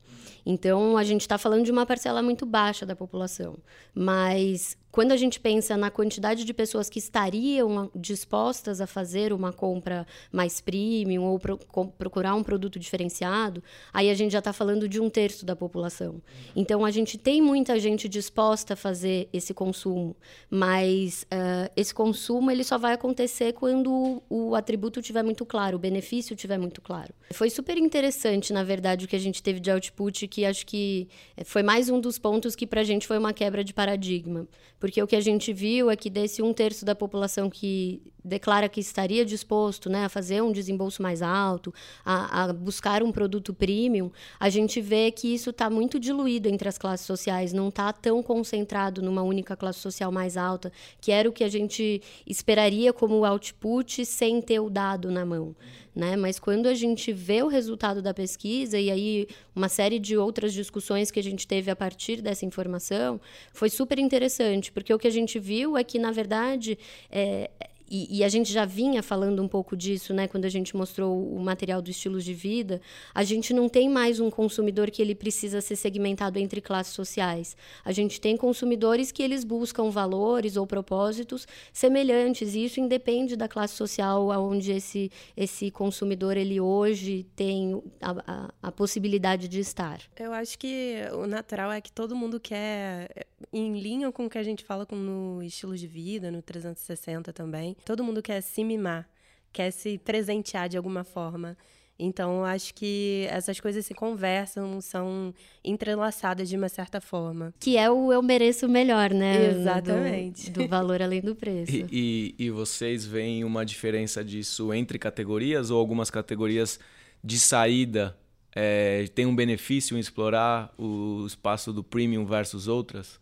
Então, 0.44 0.96
a 0.96 1.04
gente 1.04 1.22
está 1.22 1.38
falando 1.38 1.64
de 1.64 1.72
uma 1.72 1.86
parcela 1.86 2.22
muito 2.22 2.46
baixa 2.46 2.86
da 2.86 2.96
população. 2.96 3.56
Mas 3.94 4.76
quando 4.96 5.12
a 5.12 5.16
gente 5.18 5.38
pensa 5.38 5.76
na 5.76 5.90
quantidade 5.90 6.42
de 6.42 6.54
pessoas 6.54 6.88
que 6.88 6.98
estariam 6.98 7.90
dispostas 7.94 8.80
a 8.80 8.86
fazer 8.86 9.30
uma 9.30 9.52
compra 9.52 10.06
mais 10.32 10.58
premium 10.58 11.24
ou 11.24 11.38
pro, 11.38 11.58
procurar 11.98 12.34
um 12.34 12.42
produto 12.42 12.78
diferenciado, 12.78 13.62
aí 13.92 14.08
a 14.08 14.14
gente 14.14 14.32
já 14.32 14.38
está 14.38 14.54
falando 14.54 14.88
de 14.88 14.98
um 14.98 15.10
terço 15.10 15.44
da 15.44 15.54
população. 15.54 16.22
Então 16.56 16.82
a 16.82 16.90
gente 16.90 17.18
tem 17.18 17.42
muita 17.42 17.78
gente 17.78 18.08
disposta 18.08 18.72
a 18.72 18.76
fazer 18.76 19.28
esse 19.34 19.52
consumo, 19.52 20.16
mas 20.48 21.24
uh, 21.24 21.70
esse 21.76 21.92
consumo 21.92 22.50
ele 22.50 22.64
só 22.64 22.78
vai 22.78 22.94
acontecer 22.94 23.52
quando 23.52 24.22
o, 24.30 24.54
atributo 24.54 25.02
tiver 25.02 25.22
muito 25.22 25.44
claro, 25.44 25.76
o 25.76 25.78
benefício 25.78 26.34
tiver 26.34 26.56
muito 26.56 26.80
claro. 26.80 27.12
Foi 27.34 27.50
super 27.50 27.76
interessante, 27.76 28.50
na 28.50 28.64
verdade, 28.64 29.04
o 29.04 29.08
que 29.08 29.16
a 29.16 29.20
gente 29.20 29.42
teve 29.42 29.60
de 29.60 29.70
output, 29.70 30.05
que 30.12 30.44
acho 30.44 30.66
que 30.66 31.08
foi 31.44 31.62
mais 31.62 31.88
um 31.88 32.00
dos 32.00 32.18
pontos 32.18 32.54
que 32.54 32.66
para 32.66 32.80
a 32.80 32.84
gente 32.84 33.06
foi 33.06 33.18
uma 33.18 33.32
quebra 33.32 33.64
de 33.64 33.74
paradigma 33.74 34.46
porque 34.86 35.02
o 35.02 35.06
que 35.06 35.16
a 35.16 35.20
gente 35.20 35.52
viu 35.52 35.90
é 35.90 35.96
que 35.96 36.08
desse 36.08 36.40
um 36.40 36.52
terço 36.52 36.84
da 36.84 36.94
população 36.94 37.50
que 37.50 38.00
declara 38.24 38.68
que 38.68 38.78
estaria 38.78 39.24
disposto 39.24 39.90
né, 39.90 40.04
a 40.04 40.08
fazer 40.08 40.40
um 40.44 40.52
desembolso 40.52 41.02
mais 41.02 41.22
alto, 41.22 41.74
a, 42.04 42.44
a 42.44 42.52
buscar 42.52 43.02
um 43.02 43.10
produto 43.10 43.52
premium, 43.52 44.12
a 44.38 44.48
gente 44.48 44.80
vê 44.80 45.10
que 45.10 45.34
isso 45.34 45.50
está 45.50 45.68
muito 45.68 45.98
diluído 45.98 46.48
entre 46.48 46.68
as 46.68 46.78
classes 46.78 47.04
sociais, 47.04 47.52
não 47.52 47.66
está 47.68 47.92
tão 47.92 48.22
concentrado 48.22 49.02
numa 49.02 49.22
única 49.22 49.56
classe 49.56 49.80
social 49.80 50.12
mais 50.12 50.36
alta, 50.36 50.70
que 51.00 51.10
era 51.10 51.28
o 51.28 51.32
que 51.32 51.42
a 51.42 51.48
gente 51.48 52.00
esperaria 52.24 52.92
como 52.92 53.24
output 53.24 54.06
sem 54.06 54.40
ter 54.40 54.60
o 54.60 54.70
dado 54.70 55.10
na 55.10 55.26
mão 55.26 55.56
né? 55.96 56.14
Mas 56.14 56.38
quando 56.38 56.66
a 56.66 56.74
gente 56.74 57.10
vê 57.10 57.42
o 57.42 57.48
resultado 57.48 58.02
da 58.02 58.12
pesquisa 58.12 58.78
e 58.78 58.90
aí 58.90 59.26
uma 59.54 59.68
série 59.70 59.98
de 59.98 60.14
outras 60.14 60.52
discussões 60.52 61.10
que 61.10 61.18
a 61.18 61.22
gente 61.22 61.46
teve 61.46 61.70
a 61.70 61.74
partir 61.74 62.20
dessa 62.20 62.44
informação, 62.44 63.18
foi 63.54 63.70
super 63.70 63.98
interessante, 63.98 64.70
porque 64.76 64.92
o 64.92 64.98
que 64.98 65.08
a 65.08 65.10
gente 65.10 65.38
viu 65.38 65.74
é 65.74 65.82
que, 65.82 65.98
na 65.98 66.12
verdade, 66.12 66.78
é, 67.10 67.48
e, 67.88 68.18
e, 68.18 68.24
a 68.24 68.28
gente 68.28 68.52
já 68.52 68.64
vinha 68.64 69.02
falando 69.02 69.42
um 69.42 69.48
pouco 69.48 69.76
disso, 69.76 70.12
né, 70.12 70.26
quando 70.26 70.44
a 70.44 70.48
gente 70.48 70.76
mostrou 70.76 71.22
o 71.32 71.40
material 71.40 71.80
do 71.80 71.90
estilos 71.90 72.24
de 72.24 72.34
vida, 72.34 72.80
a 73.14 73.22
gente 73.22 73.54
não 73.54 73.68
tem 73.68 73.88
mais 73.88 74.18
um 74.18 74.30
consumidor 74.30 74.90
que 74.90 75.00
ele 75.00 75.14
precisa 75.14 75.60
ser 75.60 75.76
segmentado 75.76 76.38
entre 76.38 76.60
classes 76.60 76.92
sociais. 76.92 77.56
A 77.84 77.92
gente 77.92 78.20
tem 78.20 78.36
consumidores 78.36 79.12
que 79.12 79.22
eles 79.22 79.44
buscam 79.44 79.90
valores 79.90 80.56
ou 80.56 80.66
propósitos 80.66 81.46
semelhantes, 81.72 82.54
e 82.54 82.64
isso 82.64 82.80
independe 82.80 83.36
da 83.36 83.46
classe 83.46 83.74
social 83.74 84.32
aonde 84.32 84.72
esse, 84.72 85.10
esse 85.36 85.70
consumidor 85.70 86.36
ele 86.36 86.60
hoje 86.60 87.24
tem 87.36 87.80
a, 88.00 88.10
a, 88.26 88.54
a 88.62 88.72
possibilidade 88.72 89.48
de 89.48 89.60
estar. 89.60 90.00
Eu 90.18 90.32
acho 90.32 90.58
que 90.58 90.96
o 91.12 91.26
natural 91.26 91.70
é 91.70 91.80
que 91.80 91.92
todo 91.92 92.16
mundo 92.16 92.40
quer, 92.40 93.26
em 93.52 93.78
linha 93.78 94.10
com 94.10 94.26
o 94.26 94.30
que 94.30 94.38
a 94.38 94.42
gente 94.42 94.64
fala 94.64 94.86
no 94.90 95.42
estilo 95.42 95.76
de 95.76 95.86
vida, 95.86 96.30
no 96.30 96.42
360 96.42 97.32
também, 97.32 97.75
Todo 97.84 98.04
mundo 98.04 98.22
quer 98.22 98.40
se 98.40 98.64
mimar, 98.64 99.08
quer 99.52 99.70
se 99.70 99.98
presentear 99.98 100.68
de 100.68 100.76
alguma 100.76 101.04
forma. 101.04 101.56
Então, 101.98 102.44
acho 102.44 102.74
que 102.74 103.26
essas 103.30 103.58
coisas 103.58 103.86
se 103.86 103.94
conversam, 103.94 104.80
são 104.82 105.32
entrelaçadas 105.64 106.46
de 106.46 106.56
uma 106.56 106.68
certa 106.68 107.00
forma. 107.00 107.54
Que 107.58 107.78
é 107.78 107.90
o 107.90 108.12
eu 108.12 108.22
mereço 108.22 108.68
melhor, 108.68 109.14
né? 109.14 109.50
Exatamente. 109.50 110.50
Do, 110.50 110.62
do 110.62 110.68
valor 110.68 111.00
além 111.00 111.22
do 111.22 111.34
preço. 111.34 111.72
E, 111.74 111.86
e, 111.90 112.34
e, 112.38 112.50
vocês 112.50 113.06
veem 113.06 113.44
uma 113.44 113.64
diferença 113.64 114.22
disso 114.22 114.74
entre 114.74 114.98
categorias 114.98 115.70
ou 115.70 115.78
algumas 115.78 116.10
categorias 116.10 116.78
de 117.24 117.38
saída 117.40 118.14
é, 118.58 119.06
tem 119.14 119.26
um 119.26 119.36
benefício 119.36 119.98
em 119.98 120.00
explorar 120.00 120.72
o 120.78 121.26
espaço 121.26 121.74
do 121.74 121.84
premium 121.84 122.24
versus 122.24 122.68
outras? 122.68 123.20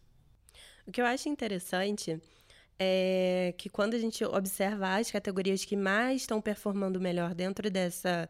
O 0.87 0.93
que 0.93 1.01
eu 1.01 1.07
acho 1.07 1.29
interessante 1.29 2.21
é 2.79 3.55
que 3.57 3.69
quando 3.69 3.95
a 3.95 3.99
gente 3.99 4.25
observa 4.25 4.97
as 4.97 5.11
categorias 5.11 5.65
que 5.65 5.77
mais 5.77 6.23
estão 6.23 6.41
performando 6.41 7.01
melhor 7.01 7.35
dentro 7.35 7.71
dessa, 7.71 8.29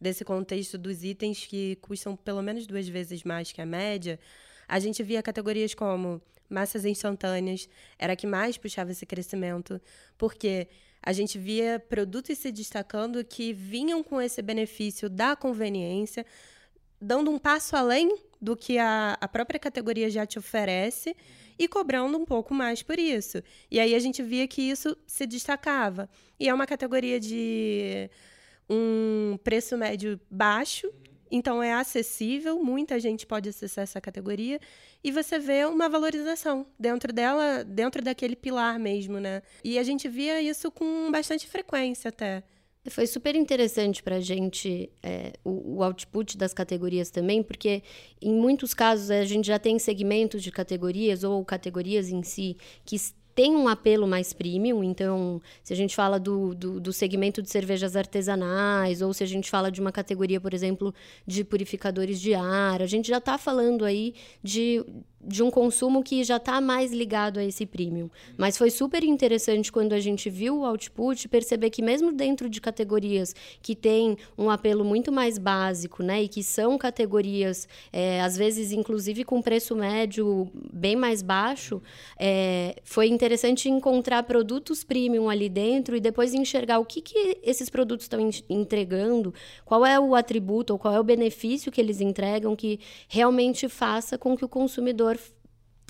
desse 0.00 0.24
contexto 0.24 0.78
dos 0.78 1.02
itens 1.02 1.46
que 1.46 1.76
custam 1.76 2.16
pelo 2.16 2.42
menos 2.42 2.66
duas 2.66 2.88
vezes 2.88 3.24
mais 3.24 3.52
que 3.52 3.60
a 3.60 3.66
média, 3.66 4.18
a 4.68 4.78
gente 4.78 5.02
via 5.02 5.22
categorias 5.22 5.74
como 5.74 6.22
massas 6.48 6.84
instantâneas 6.84 7.68
era 7.98 8.12
a 8.14 8.16
que 8.16 8.26
mais 8.26 8.56
puxava 8.56 8.90
esse 8.90 9.06
crescimento, 9.06 9.80
porque 10.18 10.68
a 11.02 11.12
gente 11.12 11.38
via 11.38 11.80
produtos 11.80 12.38
se 12.38 12.52
destacando 12.52 13.24
que 13.24 13.52
vinham 13.52 14.02
com 14.02 14.20
esse 14.20 14.42
benefício 14.42 15.08
da 15.08 15.34
conveniência, 15.34 16.26
dando 17.00 17.30
um 17.30 17.38
passo 17.38 17.74
além 17.74 18.29
do 18.40 18.56
que 18.56 18.78
a, 18.78 19.16
a 19.20 19.28
própria 19.28 19.60
categoria 19.60 20.08
já 20.10 20.24
te 20.24 20.38
oferece 20.38 21.16
e 21.58 21.68
cobrando 21.68 22.16
um 22.16 22.24
pouco 22.24 22.54
mais 22.54 22.82
por 22.82 22.98
isso. 22.98 23.42
E 23.70 23.78
aí 23.78 23.94
a 23.94 23.98
gente 23.98 24.22
via 24.22 24.48
que 24.48 24.62
isso 24.62 24.96
se 25.06 25.26
destacava. 25.26 26.08
E 26.38 26.48
é 26.48 26.54
uma 26.54 26.66
categoria 26.66 27.20
de 27.20 28.08
um 28.68 29.38
preço 29.42 29.76
médio 29.76 30.18
baixo 30.30 30.90
então 31.30 31.62
é 31.62 31.72
acessível, 31.72 32.62
muita 32.62 32.98
gente 32.98 33.26
pode 33.26 33.48
acessar 33.48 33.84
essa 33.84 34.00
categoria 34.00 34.58
e 35.02 35.12
você 35.12 35.38
vê 35.38 35.64
uma 35.64 35.88
valorização 35.88 36.66
dentro 36.78 37.12
dela, 37.12 37.62
dentro 37.62 38.02
daquele 38.02 38.34
pilar 38.34 38.78
mesmo, 38.78 39.20
né? 39.20 39.42
E 39.62 39.78
a 39.78 39.82
gente 39.82 40.08
via 40.08 40.42
isso 40.42 40.70
com 40.70 41.10
bastante 41.10 41.46
frequência 41.46 42.08
até. 42.08 42.42
Foi 42.88 43.06
super 43.06 43.36
interessante 43.36 44.02
para 44.02 44.16
a 44.16 44.20
gente 44.20 44.90
é, 45.02 45.34
o, 45.44 45.76
o, 45.76 45.82
output 45.82 46.38
das 46.38 46.54
categorias 46.54 47.10
também, 47.10 47.42
porque 47.42 47.82
em 48.22 48.32
muitos 48.32 48.72
casos 48.72 49.10
a 49.10 49.22
gente 49.24 49.46
já 49.46 49.58
tem 49.58 49.78
segmentos 49.78 50.42
de 50.42 50.50
categorias 50.50 51.22
ou 51.22 51.44
categorias 51.44 52.08
em 52.08 52.22
si 52.22 52.56
que 52.86 52.96
tem 53.34 53.54
um 53.54 53.68
apelo 53.68 54.06
mais 54.06 54.32
premium, 54.32 54.82
então, 54.82 55.40
se 55.62 55.72
a 55.72 55.76
gente 55.76 55.94
fala 55.94 56.18
do, 56.18 56.54
do, 56.54 56.80
do, 56.80 56.92
segmento 56.92 57.40
de 57.40 57.48
cervejas 57.48 57.96
artesanais, 57.96 59.00
ou 59.02 59.14
se 59.14 59.22
a 59.22 59.26
gente 59.26 59.48
fala 59.48 59.70
de 59.70 59.80
uma 59.80 59.92
categoria, 59.92 60.40
por 60.40 60.52
exemplo, 60.52 60.94
de 61.26 61.44
purificadores 61.44 62.20
de 62.20 62.34
ar, 62.34 62.82
a 62.82 62.86
gente 62.86 63.08
já 63.08 63.18
está 63.18 63.38
falando 63.38 63.84
aí 63.84 64.14
de, 64.42 64.84
de 65.22 65.42
um 65.42 65.50
consumo 65.50 66.02
que 66.02 66.24
já 66.24 66.36
está 66.36 66.60
mais 66.60 66.92
ligado 66.92 67.38
a 67.38 67.44
esse 67.44 67.66
premium. 67.66 68.08
Mas 68.38 68.56
foi 68.56 68.70
super 68.70 69.04
interessante 69.04 69.70
quando 69.70 69.92
a 69.92 70.00
gente 70.00 70.30
viu 70.30 70.60
o 70.60 70.64
output 70.64 71.28
perceber 71.28 71.70
que 71.70 71.82
mesmo 71.82 72.12
dentro 72.12 72.48
de 72.48 72.60
categorias 72.60 73.34
que 73.60 73.74
têm 73.74 74.16
um 74.36 74.48
apelo 74.48 74.84
muito 74.84 75.12
mais 75.12 75.36
básico, 75.36 76.02
né, 76.02 76.22
e 76.22 76.28
que 76.28 76.42
são 76.42 76.78
categorias 76.78 77.68
é, 77.92 78.20
às 78.22 78.36
vezes 78.36 78.72
inclusive 78.72 79.24
com 79.24 79.42
preço 79.42 79.76
médio 79.76 80.50
bem 80.72 80.96
mais 80.96 81.22
baixo, 81.22 81.82
é, 82.18 82.76
foi 82.82 83.08
interessante 83.08 83.68
encontrar 83.68 84.22
produtos 84.22 84.82
premium 84.82 85.28
ali 85.28 85.48
dentro 85.48 85.96
e 85.96 86.00
depois 86.00 86.32
enxergar 86.32 86.78
o 86.78 86.84
que, 86.84 87.00
que 87.00 87.38
esses 87.42 87.68
produtos 87.68 88.04
estão 88.04 88.20
entregando, 88.48 89.34
qual 89.64 89.84
é 89.84 90.00
o 90.00 90.14
atributo 90.14 90.72
ou 90.72 90.78
qual 90.78 90.94
é 90.94 91.00
o 91.00 91.04
benefício 91.04 91.70
que 91.70 91.80
eles 91.80 92.00
entregam 92.00 92.56
que 92.56 92.80
realmente 93.08 93.68
faça 93.68 94.16
com 94.16 94.36
que 94.36 94.44
o 94.44 94.48
consumidor 94.48 95.09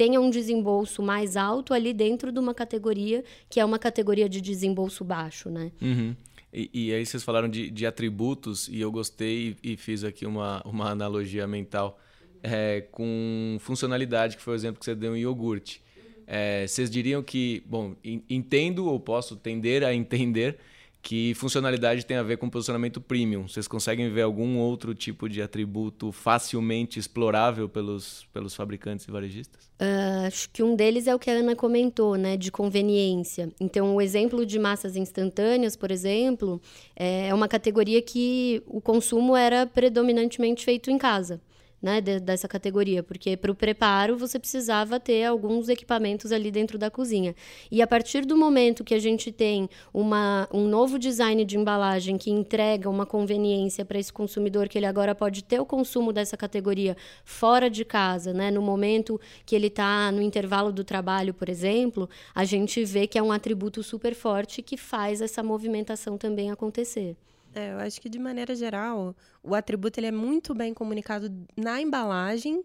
tenha 0.00 0.18
um 0.18 0.30
desembolso 0.30 1.02
mais 1.02 1.36
alto 1.36 1.74
ali 1.74 1.92
dentro 1.92 2.32
de 2.32 2.38
uma 2.38 2.54
categoria 2.54 3.22
que 3.50 3.60
é 3.60 3.64
uma 3.66 3.78
categoria 3.78 4.30
de 4.30 4.40
desembolso 4.40 5.04
baixo, 5.04 5.50
né? 5.50 5.70
Uhum. 5.82 6.16
E, 6.50 6.70
e, 6.72 6.94
aí 6.94 7.04
vocês 7.04 7.22
falaram 7.22 7.50
de, 7.50 7.70
de, 7.70 7.84
atributos 7.84 8.66
e 8.68 8.80
eu 8.80 8.90
gostei 8.90 9.58
e, 9.62 9.76
fiz 9.76 10.02
aqui 10.02 10.24
uma, 10.24 10.62
uma 10.64 10.88
analogia 10.88 11.46
mental 11.46 12.00
é, 12.42 12.80
com 12.90 13.58
funcionalidade, 13.60 14.38
que 14.38 14.42
foi 14.42 14.54
o 14.54 14.56
exemplo 14.56 14.78
que 14.78 14.86
você 14.86 14.94
deu 14.94 15.14
em 15.14 15.20
iogurte. 15.20 15.82
É, 16.26 16.66
vocês 16.66 16.88
diriam 16.88 17.22
que, 17.22 17.62
bom, 17.66 17.94
entendo 18.02 18.86
ou 18.86 18.98
posso 18.98 19.36
tender 19.36 19.84
a 19.84 19.92
entender 19.92 20.56
que 21.02 21.34
funcionalidade 21.34 22.04
tem 22.04 22.16
a 22.16 22.22
ver 22.22 22.36
com 22.36 22.48
posicionamento 22.48 23.00
premium. 23.00 23.48
Vocês 23.48 23.66
conseguem 23.66 24.10
ver 24.10 24.22
algum 24.22 24.58
outro 24.58 24.94
tipo 24.94 25.28
de 25.28 25.40
atributo 25.40 26.12
facilmente 26.12 26.98
explorável 26.98 27.68
pelos, 27.68 28.26
pelos 28.32 28.54
fabricantes 28.54 29.06
e 29.06 29.10
varejistas? 29.10 29.70
Uh, 29.80 30.26
acho 30.26 30.50
que 30.50 30.62
um 30.62 30.76
deles 30.76 31.06
é 31.06 31.14
o 31.14 31.18
que 31.18 31.30
a 31.30 31.34
Ana 31.34 31.56
comentou, 31.56 32.16
né, 32.16 32.36
de 32.36 32.52
conveniência. 32.52 33.50
Então, 33.58 33.96
o 33.96 34.00
exemplo 34.00 34.44
de 34.44 34.58
massas 34.58 34.94
instantâneas, 34.94 35.74
por 35.74 35.90
exemplo, 35.90 36.60
é 36.94 37.32
uma 37.32 37.48
categoria 37.48 38.02
que 38.02 38.62
o 38.66 38.80
consumo 38.80 39.34
era 39.34 39.66
predominantemente 39.66 40.64
feito 40.64 40.90
em 40.90 40.98
casa 40.98 41.40
né, 41.82 42.00
de, 42.00 42.20
dessa 42.20 42.46
categoria, 42.46 43.02
porque 43.02 43.36
para 43.36 43.50
o 43.50 43.54
preparo 43.54 44.16
você 44.16 44.38
precisava 44.38 45.00
ter 45.00 45.24
alguns 45.24 45.68
equipamentos 45.68 46.32
ali 46.32 46.50
dentro 46.50 46.76
da 46.76 46.90
cozinha. 46.90 47.34
E 47.70 47.80
a 47.80 47.86
partir 47.86 48.24
do 48.24 48.36
momento 48.36 48.84
que 48.84 48.94
a 48.94 48.98
gente 48.98 49.32
tem 49.32 49.68
uma, 49.92 50.48
um 50.52 50.66
novo 50.66 50.98
design 50.98 51.44
de 51.44 51.56
embalagem 51.56 52.18
que 52.18 52.30
entrega 52.30 52.88
uma 52.88 53.06
conveniência 53.06 53.84
para 53.84 53.98
esse 53.98 54.12
consumidor, 54.12 54.68
que 54.68 54.78
ele 54.78 54.86
agora 54.86 55.14
pode 55.14 55.42
ter 55.42 55.60
o 55.60 55.64
consumo 55.64 56.12
dessa 56.12 56.36
categoria 56.36 56.96
fora 57.24 57.70
de 57.70 57.84
casa, 57.84 58.32
né, 58.32 58.50
no 58.50 58.60
momento 58.60 59.20
que 59.46 59.56
ele 59.56 59.68
está 59.68 60.12
no 60.12 60.20
intervalo 60.20 60.72
do 60.72 60.84
trabalho, 60.84 61.32
por 61.32 61.48
exemplo, 61.48 62.08
a 62.34 62.44
gente 62.44 62.84
vê 62.84 63.06
que 63.06 63.18
é 63.18 63.22
um 63.22 63.32
atributo 63.32 63.82
super 63.82 64.14
forte 64.14 64.62
que 64.62 64.76
faz 64.76 65.20
essa 65.20 65.42
movimentação 65.42 66.18
também 66.18 66.50
acontecer. 66.50 67.16
É, 67.54 67.72
eu 67.72 67.78
acho 67.78 68.00
que 68.00 68.08
de 68.08 68.18
maneira 68.18 68.54
geral, 68.54 69.14
o 69.42 69.54
atributo 69.54 69.98
ele 69.98 70.06
é 70.06 70.12
muito 70.12 70.54
bem 70.54 70.72
comunicado 70.72 71.30
na 71.56 71.80
embalagem, 71.80 72.62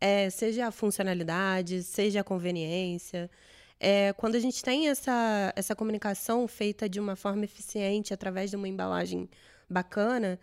é, 0.00 0.30
seja 0.30 0.66
a 0.66 0.70
funcionalidade, 0.70 1.82
seja 1.82 2.20
a 2.20 2.24
conveniência. 2.24 3.30
É, 3.78 4.12
quando 4.12 4.36
a 4.36 4.38
gente 4.38 4.62
tem 4.62 4.88
essa, 4.88 5.52
essa 5.56 5.74
comunicação 5.74 6.46
feita 6.46 6.88
de 6.88 7.00
uma 7.00 7.16
forma 7.16 7.44
eficiente 7.44 8.14
através 8.14 8.50
de 8.50 8.56
uma 8.56 8.68
embalagem 8.68 9.28
bacana, 9.68 10.38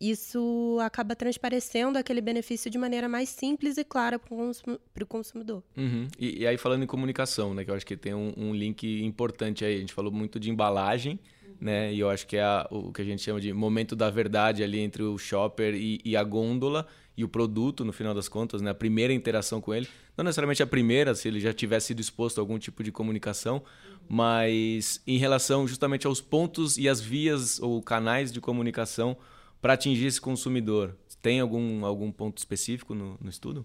isso 0.00 0.78
acaba 0.80 1.14
transparecendo 1.14 1.96
aquele 1.96 2.20
benefício 2.20 2.70
de 2.70 2.76
maneira 2.76 3.08
mais 3.08 3.28
simples 3.28 3.76
e 3.78 3.84
clara 3.84 4.18
para 4.18 5.04
o 5.04 5.06
consumidor. 5.06 5.62
Uhum. 5.76 6.08
E, 6.18 6.40
e, 6.40 6.46
aí 6.46 6.58
falando 6.58 6.82
em 6.82 6.86
comunicação, 6.86 7.54
né, 7.54 7.64
que 7.64 7.70
eu 7.70 7.74
acho 7.74 7.86
que 7.86 7.96
tem 7.96 8.12
um, 8.12 8.32
um 8.36 8.52
link 8.52 9.02
importante 9.04 9.64
aí. 9.64 9.76
A 9.76 9.78
gente 9.78 9.92
falou 9.92 10.10
muito 10.10 10.40
de 10.40 10.50
embalagem, 10.50 11.20
né? 11.62 11.94
E 11.94 12.00
eu 12.00 12.10
acho 12.10 12.26
que 12.26 12.36
é 12.36 12.42
a, 12.42 12.66
o 12.70 12.92
que 12.92 13.00
a 13.00 13.04
gente 13.04 13.22
chama 13.22 13.40
de 13.40 13.52
momento 13.52 13.94
da 13.94 14.10
verdade 14.10 14.64
ali 14.64 14.80
entre 14.80 15.04
o 15.04 15.16
shopper 15.16 15.74
e, 15.74 16.00
e, 16.04 16.16
a 16.16 16.24
gôndola 16.24 16.88
e 17.16 17.22
o 17.22 17.28
produto, 17.28 17.84
no 17.84 17.92
final 17.92 18.12
das 18.12 18.28
contas, 18.28 18.60
né? 18.60 18.72
A 18.72 18.74
primeira 18.74 19.12
interação 19.12 19.60
com 19.60 19.72
ele. 19.72 19.88
Não 20.16 20.24
necessariamente 20.24 20.60
a 20.60 20.66
primeira, 20.66 21.14
se 21.14 21.28
ele 21.28 21.38
já 21.38 21.52
tivesse 21.52 21.88
sido 21.88 22.00
exposto 22.00 22.38
a 22.38 22.42
algum 22.42 22.58
tipo 22.58 22.82
de 22.82 22.90
comunicação, 22.90 23.62
mas 24.08 25.00
em 25.06 25.18
relação 25.18 25.68
justamente 25.68 26.04
aos 26.04 26.20
pontos 26.20 26.76
e 26.76 26.88
as 26.88 27.00
vias 27.00 27.60
ou 27.60 27.80
canais 27.80 28.32
de 28.32 28.40
comunicação 28.40 29.16
para 29.60 29.74
atingir 29.74 30.06
esse 30.06 30.20
consumidor. 30.20 30.96
Tem 31.22 31.38
algum, 31.38 31.86
algum 31.86 32.10
ponto 32.10 32.38
específico 32.38 32.92
no, 32.92 33.16
no 33.20 33.30
estudo? 33.30 33.64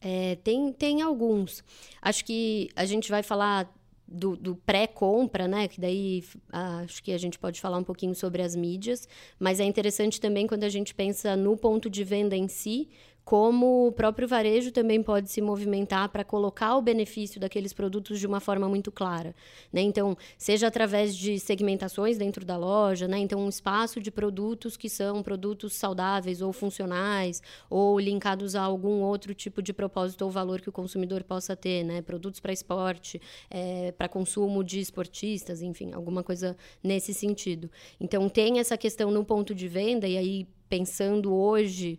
É, 0.00 0.36
tem, 0.36 0.72
tem 0.72 1.02
alguns. 1.02 1.62
Acho 2.00 2.24
que 2.24 2.70
a 2.74 2.86
gente 2.86 3.10
vai 3.10 3.22
falar 3.22 3.70
do, 4.08 4.36
do 4.36 4.56
pré-compra, 4.56 5.46
né? 5.46 5.68
Que 5.68 5.80
daí 5.80 6.24
ah, 6.50 6.80
acho 6.84 7.02
que 7.02 7.12
a 7.12 7.18
gente 7.18 7.38
pode 7.38 7.60
falar 7.60 7.76
um 7.76 7.84
pouquinho 7.84 8.14
sobre 8.14 8.42
as 8.42 8.56
mídias, 8.56 9.06
mas 9.38 9.60
é 9.60 9.64
interessante 9.64 10.20
também 10.20 10.46
quando 10.46 10.64
a 10.64 10.68
gente 10.68 10.94
pensa 10.94 11.36
no 11.36 11.56
ponto 11.56 11.90
de 11.90 12.02
venda 12.02 12.34
em 12.34 12.48
si, 12.48 12.88
como 13.28 13.88
o 13.88 13.92
próprio 13.92 14.26
varejo 14.26 14.72
também 14.72 15.02
pode 15.02 15.30
se 15.30 15.42
movimentar 15.42 16.08
para 16.08 16.24
colocar 16.24 16.78
o 16.78 16.80
benefício 16.80 17.38
daqueles 17.38 17.74
produtos 17.74 18.18
de 18.18 18.26
uma 18.26 18.40
forma 18.40 18.66
muito 18.70 18.90
clara. 18.90 19.34
Né? 19.70 19.82
Então, 19.82 20.16
seja 20.38 20.66
através 20.66 21.14
de 21.14 21.38
segmentações 21.38 22.16
dentro 22.16 22.42
da 22.42 22.56
loja, 22.56 23.06
né? 23.06 23.18
então 23.18 23.44
um 23.44 23.48
espaço 23.50 24.00
de 24.00 24.10
produtos 24.10 24.78
que 24.78 24.88
são 24.88 25.22
produtos 25.22 25.74
saudáveis 25.74 26.40
ou 26.40 26.54
funcionais, 26.54 27.42
ou 27.68 28.00
linkados 28.00 28.56
a 28.56 28.62
algum 28.62 29.02
outro 29.02 29.34
tipo 29.34 29.60
de 29.60 29.74
propósito 29.74 30.24
ou 30.24 30.30
valor 30.30 30.62
que 30.62 30.70
o 30.70 30.72
consumidor 30.72 31.22
possa 31.22 31.54
ter, 31.54 31.84
né? 31.84 32.00
produtos 32.00 32.40
para 32.40 32.50
esporte, 32.50 33.20
é, 33.50 33.92
para 33.92 34.08
consumo 34.08 34.64
de 34.64 34.80
esportistas, 34.80 35.60
enfim, 35.60 35.92
alguma 35.92 36.24
coisa 36.24 36.56
nesse 36.82 37.12
sentido. 37.12 37.70
Então, 38.00 38.26
tem 38.26 38.58
essa 38.58 38.78
questão 38.78 39.10
no 39.10 39.22
ponto 39.22 39.54
de 39.54 39.68
venda, 39.68 40.08
e 40.08 40.16
aí 40.16 40.48
pensando 40.66 41.34
hoje 41.34 41.98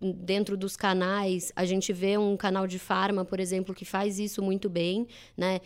dentro 0.00 0.56
dos 0.56 0.76
canais, 0.76 1.52
a 1.56 1.64
gente 1.64 1.92
vê 1.92 2.18
um 2.18 2.36
canal 2.36 2.66
de 2.66 2.78
farma, 2.78 3.24
por 3.24 3.40
exemplo, 3.40 3.74
que 3.74 3.84
faz 3.84 4.18
isso 4.18 4.42
muito 4.42 4.68
bem, 4.68 5.06
né? 5.36 5.60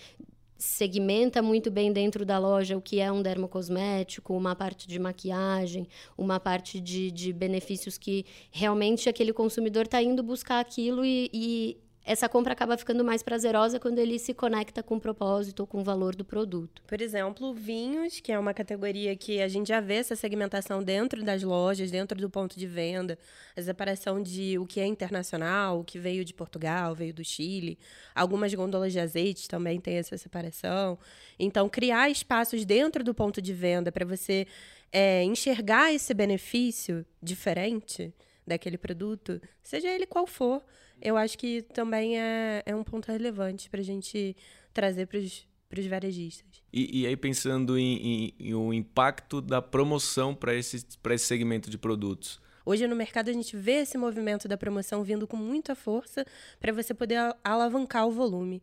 segmenta 0.58 1.42
muito 1.42 1.70
bem 1.70 1.92
dentro 1.92 2.24
da 2.24 2.38
loja 2.38 2.76
o 2.76 2.80
que 2.80 2.98
é 2.98 3.12
um 3.12 3.22
dermocosmético, 3.22 4.34
uma 4.34 4.54
parte 4.56 4.88
de 4.88 4.98
maquiagem, 4.98 5.86
uma 6.16 6.40
parte 6.40 6.80
de, 6.80 7.10
de 7.10 7.32
benefícios 7.32 7.98
que 7.98 8.24
realmente 8.50 9.08
aquele 9.08 9.32
consumidor 9.32 9.84
está 9.84 10.02
indo 10.02 10.22
buscar 10.22 10.60
aquilo 10.60 11.04
e, 11.04 11.30
e 11.32 11.76
essa 12.06 12.28
compra 12.28 12.52
acaba 12.52 12.78
ficando 12.78 13.04
mais 13.04 13.20
prazerosa 13.20 13.80
quando 13.80 13.98
ele 13.98 14.16
se 14.16 14.32
conecta 14.32 14.80
com 14.80 14.94
o 14.94 15.00
propósito 15.00 15.60
ou 15.60 15.66
com 15.66 15.80
o 15.80 15.84
valor 15.84 16.14
do 16.14 16.24
produto. 16.24 16.80
Por 16.86 17.00
exemplo, 17.00 17.52
vinhos, 17.52 18.20
que 18.20 18.30
é 18.30 18.38
uma 18.38 18.54
categoria 18.54 19.16
que 19.16 19.42
a 19.42 19.48
gente 19.48 19.66
já 19.66 19.80
vê 19.80 19.94
essa 19.94 20.14
segmentação 20.14 20.80
dentro 20.84 21.24
das 21.24 21.42
lojas, 21.42 21.90
dentro 21.90 22.16
do 22.16 22.30
ponto 22.30 22.56
de 22.56 22.64
venda, 22.64 23.18
a 23.56 23.60
separação 23.60 24.22
de 24.22 24.56
o 24.56 24.64
que 24.64 24.78
é 24.78 24.86
internacional, 24.86 25.80
o 25.80 25.84
que 25.84 25.98
veio 25.98 26.24
de 26.24 26.32
Portugal, 26.32 26.94
veio 26.94 27.12
do 27.12 27.24
Chile. 27.24 27.76
Algumas 28.14 28.54
gôndolas 28.54 28.92
de 28.92 29.00
azeite 29.00 29.48
também 29.48 29.80
têm 29.80 29.96
essa 29.96 30.16
separação. 30.16 30.96
Então, 31.36 31.68
criar 31.68 32.08
espaços 32.08 32.64
dentro 32.64 33.02
do 33.02 33.12
ponto 33.12 33.42
de 33.42 33.52
venda 33.52 33.90
para 33.90 34.06
você 34.06 34.46
é, 34.92 35.24
enxergar 35.24 35.92
esse 35.92 36.14
benefício 36.14 37.04
diferente 37.20 38.14
daquele 38.46 38.78
produto, 38.78 39.40
seja 39.60 39.88
ele 39.88 40.06
qual 40.06 40.24
for, 40.24 40.62
eu 41.00 41.16
acho 41.16 41.38
que 41.38 41.62
também 41.62 42.18
é, 42.18 42.62
é 42.64 42.74
um 42.74 42.84
ponto 42.84 43.10
relevante 43.10 43.68
para 43.68 43.80
a 43.80 43.84
gente 43.84 44.36
trazer 44.72 45.06
para 45.06 45.18
os 45.18 45.46
para 45.68 45.80
os 45.80 45.86
varejistas. 45.86 46.62
E, 46.72 47.02
e, 47.02 47.06
aí 47.06 47.16
pensando 47.16 47.78
em, 47.78 47.96
em, 47.96 48.34
em, 48.38 48.54
o 48.54 48.72
impacto 48.72 49.40
da 49.40 49.60
promoção 49.60 50.34
para 50.34 50.54
esse, 50.54 50.76
esse 50.76 51.26
segmento 51.26 51.68
de 51.68 51.76
produtos. 51.76 52.40
Hoje 52.64 52.86
no 52.86 52.96
mercado 52.96 53.28
a 53.28 53.32
gente 53.32 53.56
vê 53.56 53.82
esse 53.82 53.96
movimento 53.96 54.48
da 54.48 54.56
promoção 54.56 55.02
vindo 55.02 55.26
com 55.26 55.36
muita 55.36 55.74
força 55.74 56.24
para 56.60 56.72
você 56.72 56.92
poder 56.92 57.18
alavancar 57.42 58.06
o 58.06 58.10
volume. 58.10 58.62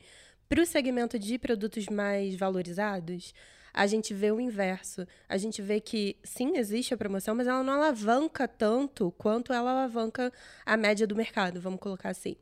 Para 0.50 0.62
o 0.62 0.66
segmento 0.66 1.18
de 1.18 1.38
produtos 1.38 1.88
mais 1.88 2.36
valorizados, 2.36 3.34
a 3.74 3.88
gente 3.88 4.14
vê 4.14 4.32
o 4.32 4.40
inverso. 4.40 5.08
A 5.28 5.38
gente 5.38 5.62
vê 5.62 5.80
que, 5.82 6.16
sim, 6.24 6.58
existe 6.58 6.94
a 6.94 6.98
promoção, 6.98 7.34
mas 7.34 7.48
ela 7.48 7.64
não 7.64 7.74
alavanca 7.74 8.48
tanto 8.48 9.12
quanto 9.18 9.52
ela 9.52 9.72
alavanca 9.72 10.32
a 10.66 10.78
média 10.78 11.08
do 11.08 11.16
mercado, 11.16 11.60
vamos 11.60 11.80
colocar 11.80 12.10
assim. 12.10 12.36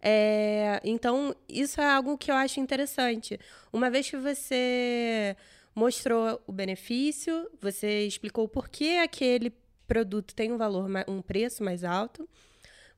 É, 0.00 0.80
então, 0.84 1.34
isso 1.48 1.80
é 1.80 1.86
algo 1.86 2.16
que 2.16 2.30
eu 2.30 2.34
acho 2.36 2.60
interessante. 2.60 3.40
Uma 3.72 3.90
vez 3.90 4.08
que 4.08 4.16
você 4.16 5.36
mostrou 5.74 6.40
o 6.46 6.52
benefício, 6.52 7.50
você 7.60 8.06
explicou 8.06 8.44
o 8.44 8.48
porquê 8.48 9.00
aquele 9.02 9.52
produto 9.88 10.34
tem 10.34 10.52
um 10.52 10.56
valor, 10.56 10.88
um 11.08 11.20
preço 11.20 11.64
mais 11.64 11.82
alto, 11.82 12.28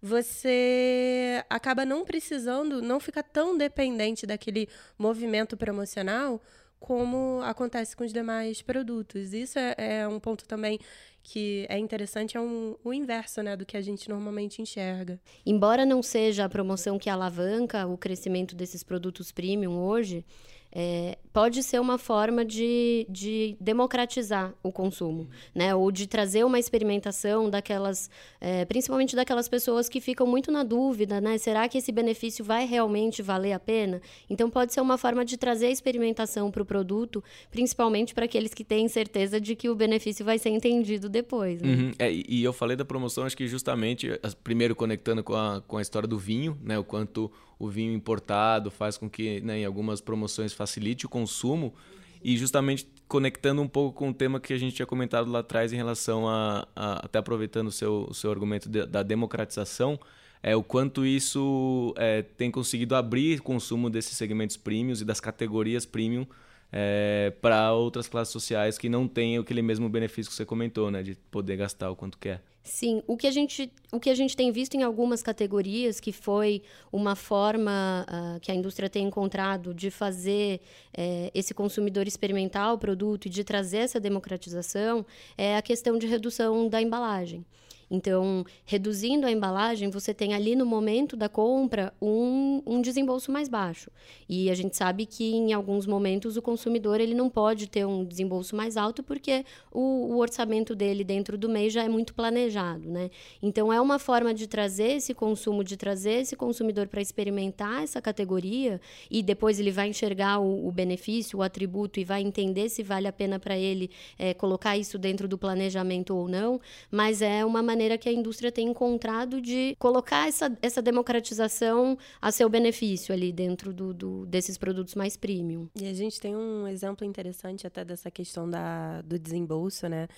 você 0.00 1.44
acaba 1.50 1.84
não 1.84 2.04
precisando, 2.04 2.80
não 2.80 3.00
fica 3.00 3.22
tão 3.22 3.56
dependente 3.56 4.26
daquele 4.26 4.68
movimento 4.96 5.56
promocional 5.56 6.40
como 6.80 7.40
acontece 7.42 7.96
com 7.96 8.04
os 8.04 8.12
demais 8.12 8.62
produtos. 8.62 9.32
Isso 9.32 9.58
é, 9.58 9.74
é 9.76 10.08
um 10.08 10.20
ponto 10.20 10.44
também 10.44 10.78
que 11.22 11.66
é 11.68 11.78
interessante, 11.78 12.36
é 12.36 12.40
um, 12.40 12.74
o 12.82 12.92
inverso 12.92 13.42
né, 13.42 13.54
do 13.54 13.66
que 13.66 13.76
a 13.76 13.82
gente 13.82 14.08
normalmente 14.08 14.62
enxerga. 14.62 15.20
Embora 15.44 15.84
não 15.84 16.02
seja 16.02 16.44
a 16.44 16.48
promoção 16.48 16.98
que 16.98 17.10
alavanca 17.10 17.86
o 17.86 17.98
crescimento 17.98 18.54
desses 18.54 18.82
produtos 18.82 19.30
premium 19.30 19.78
hoje, 19.78 20.24
é, 20.70 21.18
pode 21.32 21.62
ser 21.62 21.80
uma 21.80 21.98
forma 21.98 22.44
de, 22.44 23.06
de 23.08 23.56
democratizar 23.60 24.54
o 24.62 24.70
consumo, 24.70 25.28
né? 25.54 25.74
Ou 25.74 25.90
de 25.90 26.06
trazer 26.06 26.44
uma 26.44 26.58
experimentação 26.58 27.48
daquelas, 27.48 28.10
é, 28.40 28.64
principalmente 28.64 29.16
daquelas 29.16 29.48
pessoas 29.48 29.88
que 29.88 30.00
ficam 30.00 30.26
muito 30.26 30.52
na 30.52 30.62
dúvida, 30.62 31.20
né? 31.20 31.38
Será 31.38 31.68
que 31.68 31.78
esse 31.78 31.90
benefício 31.90 32.44
vai 32.44 32.66
realmente 32.66 33.22
valer 33.22 33.52
a 33.52 33.58
pena? 33.58 34.00
Então 34.28 34.50
pode 34.50 34.72
ser 34.72 34.80
uma 34.80 34.98
forma 34.98 35.24
de 35.24 35.36
trazer 35.36 35.66
a 35.66 35.70
experimentação 35.70 36.50
para 36.50 36.62
o 36.62 36.66
produto, 36.66 37.22
principalmente 37.50 38.14
para 38.14 38.26
aqueles 38.26 38.52
que 38.52 38.64
têm 38.64 38.88
certeza 38.88 39.40
de 39.40 39.54
que 39.54 39.68
o 39.68 39.74
benefício 39.74 40.24
vai 40.24 40.38
ser 40.38 40.50
entendido 40.50 41.08
depois. 41.08 41.62
Né? 41.62 41.68
Uhum. 41.68 41.92
É, 41.98 42.12
e 42.12 42.44
eu 42.44 42.52
falei 42.52 42.76
da 42.76 42.84
promoção, 42.84 43.24
acho 43.24 43.36
que 43.36 43.46
justamente, 43.46 44.08
primeiro 44.44 44.76
conectando 44.76 45.22
com 45.22 45.34
a, 45.34 45.62
com 45.66 45.78
a 45.78 45.82
história 45.82 46.06
do 46.06 46.18
vinho, 46.18 46.58
né? 46.62 46.78
O 46.78 46.84
quanto 46.84 47.30
o 47.58 47.68
vinho 47.68 47.92
importado 47.92 48.70
faz 48.70 48.96
com 48.96 49.08
que, 49.08 49.40
né, 49.40 49.58
em 49.58 49.64
algumas 49.64 50.00
promoções, 50.00 50.52
facilite 50.52 51.06
o 51.06 51.08
consumo. 51.08 51.74
E 52.22 52.36
justamente 52.36 52.88
conectando 53.06 53.62
um 53.62 53.68
pouco 53.68 53.98
com 53.98 54.10
o 54.10 54.14
tema 54.14 54.40
que 54.40 54.52
a 54.52 54.58
gente 54.58 54.74
tinha 54.74 54.86
comentado 54.86 55.30
lá 55.30 55.38
atrás 55.38 55.72
em 55.72 55.76
relação 55.76 56.28
a, 56.28 56.66
a 56.74 57.04
até 57.04 57.18
aproveitando 57.18 57.68
o 57.68 57.72
seu, 57.72 58.06
o 58.08 58.14
seu 58.14 58.30
argumento 58.30 58.68
de, 58.68 58.84
da 58.86 59.02
democratização, 59.02 59.98
é, 60.42 60.54
o 60.54 60.62
quanto 60.62 61.06
isso 61.06 61.94
é, 61.96 62.22
tem 62.22 62.50
conseguido 62.50 62.94
abrir 62.94 63.40
consumo 63.40 63.88
desses 63.88 64.16
segmentos 64.16 64.56
premiums 64.56 65.00
e 65.00 65.04
das 65.04 65.20
categorias 65.20 65.86
premium 65.86 66.26
é, 66.70 67.32
para 67.40 67.72
outras 67.72 68.06
classes 68.08 68.32
sociais 68.32 68.78
que 68.78 68.88
não 68.88 69.08
têm 69.08 69.38
aquele 69.38 69.62
mesmo 69.62 69.88
benefício 69.88 70.30
que 70.30 70.36
você 70.36 70.44
comentou, 70.44 70.90
né, 70.90 71.02
de 71.02 71.14
poder 71.30 71.56
gastar 71.56 71.90
o 71.90 71.96
quanto 71.96 72.18
quer. 72.18 72.42
Sim, 72.68 73.02
o 73.06 73.16
que 73.16 73.26
a 73.26 73.30
gente, 73.30 73.72
o 73.90 73.98
que 73.98 74.10
a 74.10 74.14
gente 74.14 74.36
tem 74.36 74.52
visto 74.52 74.74
em 74.74 74.82
algumas 74.82 75.22
categorias, 75.22 75.98
que 75.98 76.12
foi 76.12 76.62
uma 76.92 77.16
forma 77.16 78.04
uh, 78.06 78.38
que 78.40 78.52
a 78.52 78.54
indústria 78.54 78.90
tem 78.90 79.06
encontrado 79.06 79.72
de 79.72 79.90
fazer 79.90 80.60
é, 80.92 81.30
esse 81.34 81.54
consumidor 81.54 82.06
experimentar 82.06 82.74
o 82.74 82.78
produto 82.78 83.24
e 83.24 83.30
de 83.30 83.42
trazer 83.42 83.78
essa 83.78 83.98
democratização, 83.98 85.04
é 85.36 85.56
a 85.56 85.62
questão 85.62 85.96
de 85.96 86.06
redução 86.06 86.68
da 86.68 86.80
embalagem. 86.80 87.42
Então, 87.90 88.44
reduzindo 88.64 89.26
a 89.26 89.32
embalagem, 89.32 89.88
você 89.88 90.12
tem 90.12 90.34
ali 90.34 90.54
no 90.54 90.66
momento 90.66 91.16
da 91.16 91.28
compra 91.28 91.92
um, 92.00 92.62
um 92.66 92.82
desembolso 92.82 93.32
mais 93.32 93.48
baixo. 93.48 93.90
E 94.28 94.50
a 94.50 94.54
gente 94.54 94.76
sabe 94.76 95.06
que 95.06 95.24
em 95.24 95.52
alguns 95.52 95.86
momentos 95.86 96.36
o 96.36 96.42
consumidor 96.42 97.00
ele 97.00 97.14
não 97.14 97.30
pode 97.30 97.66
ter 97.66 97.86
um 97.86 98.04
desembolso 98.04 98.54
mais 98.54 98.76
alto 98.76 99.02
porque 99.02 99.44
o, 99.72 100.12
o 100.12 100.18
orçamento 100.18 100.74
dele 100.74 101.02
dentro 101.02 101.38
do 101.38 101.48
mês 101.48 101.72
já 101.72 101.82
é 101.82 101.88
muito 101.88 102.14
planejado, 102.14 102.88
né? 102.88 103.10
Então, 103.42 103.72
é 103.72 103.80
uma 103.80 103.98
forma 103.98 104.34
de 104.34 104.46
trazer 104.46 104.92
esse 104.96 105.14
consumo, 105.14 105.64
de 105.64 105.76
trazer 105.76 106.20
esse 106.20 106.36
consumidor 106.36 106.88
para 106.88 107.00
experimentar 107.00 107.82
essa 107.82 108.02
categoria 108.02 108.80
e 109.10 109.22
depois 109.22 109.58
ele 109.58 109.70
vai 109.70 109.88
enxergar 109.88 110.40
o, 110.40 110.68
o, 110.68 110.72
benefício, 110.72 111.38
o 111.38 111.42
atributo 111.42 111.98
e 111.98 112.04
vai 112.04 112.20
entender 112.22 112.68
se 112.68 112.82
vale 112.82 113.08
a 113.08 113.12
pena 113.12 113.38
para 113.38 113.56
ele 113.56 113.90
é, 114.18 114.34
colocar 114.34 114.76
isso 114.76 114.98
dentro 114.98 115.26
do 115.26 115.38
planejamento 115.38 116.14
ou 116.14 116.28
não. 116.28 116.60
Mas 116.90 117.22
é 117.22 117.44
uma 117.44 117.62
maneira 117.62 117.77
maneira 117.78 117.96
que 117.96 118.08
a 118.08 118.12
indústria 118.12 118.50
tem 118.50 118.66
encontrado 118.66 119.40
de 119.40 119.76
colocar 119.78 120.26
essa, 120.26 120.50
essa 120.60 120.82
democratização 120.82 121.96
a 122.20 122.32
seu 122.32 122.48
benefício 122.48 123.14
ali 123.14 123.32
dentro 123.32 123.72
do, 123.72 123.94
do, 123.94 124.26
desses 124.26 124.58
produtos 124.58 124.96
mais 124.96 125.16
premium. 125.16 125.68
E 125.80 125.86
a 125.86 125.94
gente 125.94 126.20
tem 126.20 126.34
um 126.34 126.66
exemplo 126.66 127.06
interessante 127.06 127.68
até 127.68 127.84
dessa 127.84 128.10
questão 128.10 128.50
da, 128.50 129.00
do 129.02 129.16
desembolso, 129.16 129.88
né? 129.88 130.08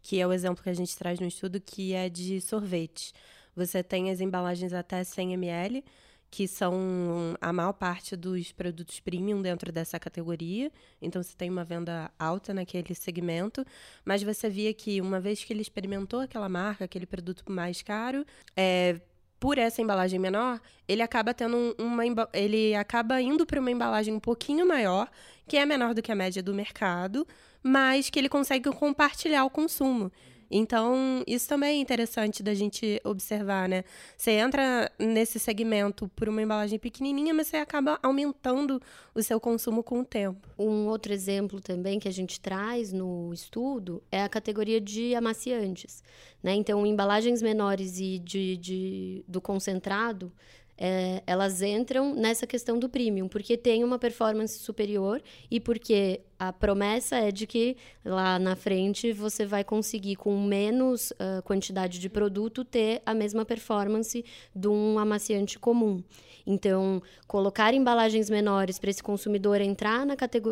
Que 0.00 0.20
é 0.20 0.26
o 0.28 0.32
exemplo 0.32 0.62
que 0.62 0.70
a 0.70 0.74
gente 0.74 0.96
traz 0.96 1.18
no 1.18 1.26
estudo, 1.26 1.60
que 1.60 1.92
é 1.92 2.08
de 2.08 2.40
sorvete. 2.40 3.12
Você 3.56 3.82
tem 3.82 4.12
as 4.12 4.20
embalagens 4.20 4.72
até 4.72 5.02
100 5.02 5.32
ml, 5.32 5.84
que 6.30 6.46
são 6.46 7.36
a 7.40 7.52
maior 7.52 7.72
parte 7.72 8.14
dos 8.14 8.52
produtos 8.52 9.00
premium 9.00 9.40
dentro 9.40 9.72
dessa 9.72 9.98
categoria. 9.98 10.70
Então 11.00 11.22
você 11.22 11.34
tem 11.36 11.48
uma 11.48 11.64
venda 11.64 12.10
alta 12.18 12.52
naquele 12.52 12.94
segmento, 12.94 13.64
mas 14.04 14.22
você 14.22 14.48
via 14.48 14.72
que 14.74 15.00
uma 15.00 15.20
vez 15.20 15.42
que 15.42 15.52
ele 15.52 15.62
experimentou 15.62 16.20
aquela 16.20 16.48
marca, 16.48 16.84
aquele 16.84 17.06
produto 17.06 17.50
mais 17.50 17.82
caro, 17.82 18.26
é, 18.56 19.00
por 19.40 19.56
essa 19.56 19.80
embalagem 19.80 20.18
menor, 20.18 20.60
ele 20.86 21.00
acaba 21.00 21.32
tendo 21.32 21.74
uma 21.78 22.02
ele 22.32 22.74
acaba 22.74 23.20
indo 23.20 23.46
para 23.46 23.60
uma 23.60 23.70
embalagem 23.70 24.12
um 24.12 24.20
pouquinho 24.20 24.66
maior, 24.66 25.08
que 25.46 25.56
é 25.56 25.64
menor 25.64 25.94
do 25.94 26.02
que 26.02 26.12
a 26.12 26.14
média 26.14 26.42
do 26.42 26.52
mercado, 26.52 27.26
mas 27.62 28.10
que 28.10 28.18
ele 28.18 28.28
consegue 28.28 28.70
compartilhar 28.70 29.44
o 29.44 29.50
consumo. 29.50 30.10
Então, 30.50 31.22
isso 31.26 31.46
também 31.48 31.78
é 31.78 31.80
interessante 31.80 32.42
da 32.42 32.54
gente 32.54 33.00
observar, 33.04 33.68
né? 33.68 33.84
Você 34.16 34.32
entra 34.32 34.90
nesse 34.98 35.38
segmento 35.38 36.08
por 36.16 36.28
uma 36.28 36.42
embalagem 36.42 36.78
pequenininha, 36.78 37.34
mas 37.34 37.48
você 37.48 37.58
acaba 37.58 37.98
aumentando 38.02 38.80
o 39.14 39.22
seu 39.22 39.38
consumo 39.38 39.82
com 39.82 40.00
o 40.00 40.04
tempo. 40.04 40.48
Um 40.58 40.86
outro 40.86 41.12
exemplo 41.12 41.60
também 41.60 41.98
que 41.98 42.08
a 42.08 42.12
gente 42.12 42.40
traz 42.40 42.92
no 42.92 43.32
estudo 43.32 44.02
é 44.10 44.22
a 44.22 44.28
categoria 44.28 44.80
de 44.80 45.14
amaciantes, 45.14 46.02
né? 46.42 46.54
Então, 46.54 46.86
embalagens 46.86 47.42
menores 47.42 47.98
e 48.00 48.18
de, 48.18 48.56
de 48.56 49.24
do 49.28 49.40
concentrado 49.40 50.32
é, 50.78 51.22
elas 51.26 51.60
entram 51.60 52.14
nessa 52.14 52.46
questão 52.46 52.78
do 52.78 52.88
premium, 52.88 53.26
porque 53.26 53.56
tem 53.56 53.82
uma 53.82 53.98
performance 53.98 54.58
superior 54.60 55.20
e 55.50 55.58
porque 55.58 56.20
a 56.38 56.52
promessa 56.52 57.16
é 57.16 57.32
de 57.32 57.48
que 57.48 57.76
lá 58.04 58.38
na 58.38 58.54
frente 58.54 59.12
você 59.12 59.44
vai 59.44 59.64
conseguir, 59.64 60.14
com 60.14 60.40
menos 60.40 61.10
uh, 61.10 61.42
quantidade 61.42 61.98
de 61.98 62.08
produto, 62.08 62.64
ter 62.64 63.02
a 63.04 63.12
mesma 63.12 63.44
performance 63.44 64.24
de 64.54 64.68
um 64.68 65.00
amaciante 65.00 65.58
comum. 65.58 66.00
Então, 66.46 67.02
colocar 67.26 67.74
embalagens 67.74 68.30
menores 68.30 68.78
para 68.78 68.88
esse 68.88 69.02
consumidor 69.02 69.60
entrar 69.60 70.06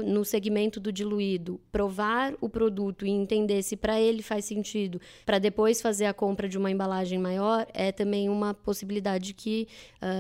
no 0.05 0.25
segmento 0.25 0.79
do 0.81 0.93
diluído, 0.93 1.59
provar 1.71 2.35
o 2.41 2.49
produto 2.49 3.07
e 3.07 3.11
entender 3.11 3.63
se 3.63 3.77
para 3.77 3.99
ele 3.99 4.23
faz 4.23 4.45
sentido, 4.45 5.01
para 5.25 5.39
depois 5.39 5.81
fazer 5.81 6.05
a 6.07 6.13
compra 6.13 6.49
de 6.49 6.59
uma 6.59 6.71
embalagem 6.71 7.19
maior, 7.19 7.67
é 7.73 7.93
também 7.93 8.29
uma 8.29 8.53
possibilidade 8.53 9.33
que. 9.33 9.69
Uh, 10.03 10.16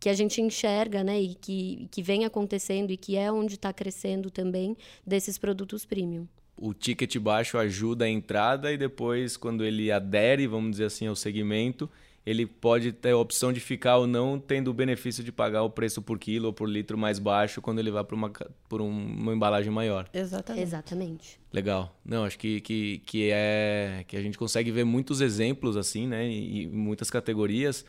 que 0.00 0.08
a 0.08 0.14
gente 0.14 0.40
enxerga, 0.40 1.04
né, 1.04 1.20
e 1.20 1.34
que, 1.34 1.86
que 1.90 2.02
vem 2.02 2.24
acontecendo 2.24 2.90
e 2.90 2.96
que 2.96 3.16
é 3.16 3.30
onde 3.30 3.54
está 3.54 3.72
crescendo 3.72 4.30
também 4.30 4.76
desses 5.06 5.36
produtos 5.36 5.84
premium. 5.84 6.26
O 6.56 6.72
ticket 6.72 7.16
baixo 7.18 7.58
ajuda 7.58 8.06
a 8.06 8.08
entrada 8.08 8.72
e 8.72 8.78
depois, 8.78 9.36
quando 9.36 9.64
ele 9.64 9.92
adere, 9.92 10.46
vamos 10.46 10.72
dizer 10.72 10.86
assim, 10.86 11.06
ao 11.06 11.16
segmento, 11.16 11.88
ele 12.24 12.46
pode 12.46 12.92
ter 12.92 13.10
a 13.10 13.16
opção 13.16 13.52
de 13.52 13.60
ficar 13.60 13.96
ou 13.96 14.06
não 14.06 14.38
tendo 14.38 14.68
o 14.68 14.74
benefício 14.74 15.24
de 15.24 15.32
pagar 15.32 15.62
o 15.62 15.70
preço 15.70 16.02
por 16.02 16.18
quilo 16.18 16.46
ou 16.46 16.52
por 16.52 16.68
litro 16.68 16.98
mais 16.98 17.18
baixo 17.18 17.62
quando 17.62 17.78
ele 17.78 17.90
vai 17.90 18.04
para 18.04 18.14
uma, 18.14 18.30
por 18.68 18.80
uma 18.80 19.34
embalagem 19.34 19.72
maior. 19.72 20.08
Exatamente. 20.12 20.62
Exatamente. 20.62 21.40
Legal. 21.52 21.98
Não, 22.04 22.24
acho 22.24 22.38
que, 22.38 22.60
que, 22.60 22.98
que 23.06 23.30
é 23.32 24.04
que 24.06 24.16
a 24.16 24.22
gente 24.22 24.36
consegue 24.36 24.70
ver 24.70 24.84
muitos 24.84 25.20
exemplos 25.20 25.76
assim, 25.76 26.06
né, 26.06 26.28
e, 26.28 26.62
e 26.62 26.66
muitas 26.66 27.10
categorias. 27.10 27.84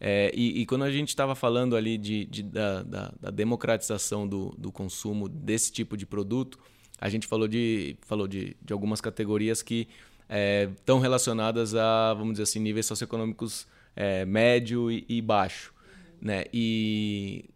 É, 0.00 0.30
e, 0.34 0.60
e, 0.60 0.66
quando 0.66 0.84
a 0.84 0.90
gente 0.90 1.08
estava 1.08 1.34
falando 1.34 1.74
ali 1.74 1.96
de, 1.96 2.26
de 2.26 2.42
da, 2.42 2.82
da, 2.82 3.14
da, 3.18 3.30
democratização 3.30 4.28
do, 4.28 4.54
do 4.58 4.70
consumo 4.70 5.26
desse 5.26 5.72
tipo 5.72 5.96
de 5.96 6.04
produto, 6.04 6.58
a 7.00 7.08
gente 7.08 7.26
falou 7.26 7.48
de, 7.48 7.96
falou 8.02 8.28
de, 8.28 8.56
de 8.60 8.72
algumas 8.72 9.00
categorias 9.00 9.62
que 9.62 9.88
é, 10.28 10.68
tão 10.84 10.98
relacionadas 10.98 11.74
a, 11.74 12.12
vamos 12.12 12.34
dizer 12.34 12.42
assim, 12.42 12.58
níveis 12.58 12.84
socioeconômicos 12.86 13.66
é, 13.94 14.26
médio 14.26 14.90
e, 14.90 15.04
e 15.08 15.22
baixo. 15.22 15.72
Né? 16.20 16.44
E 16.52 17.48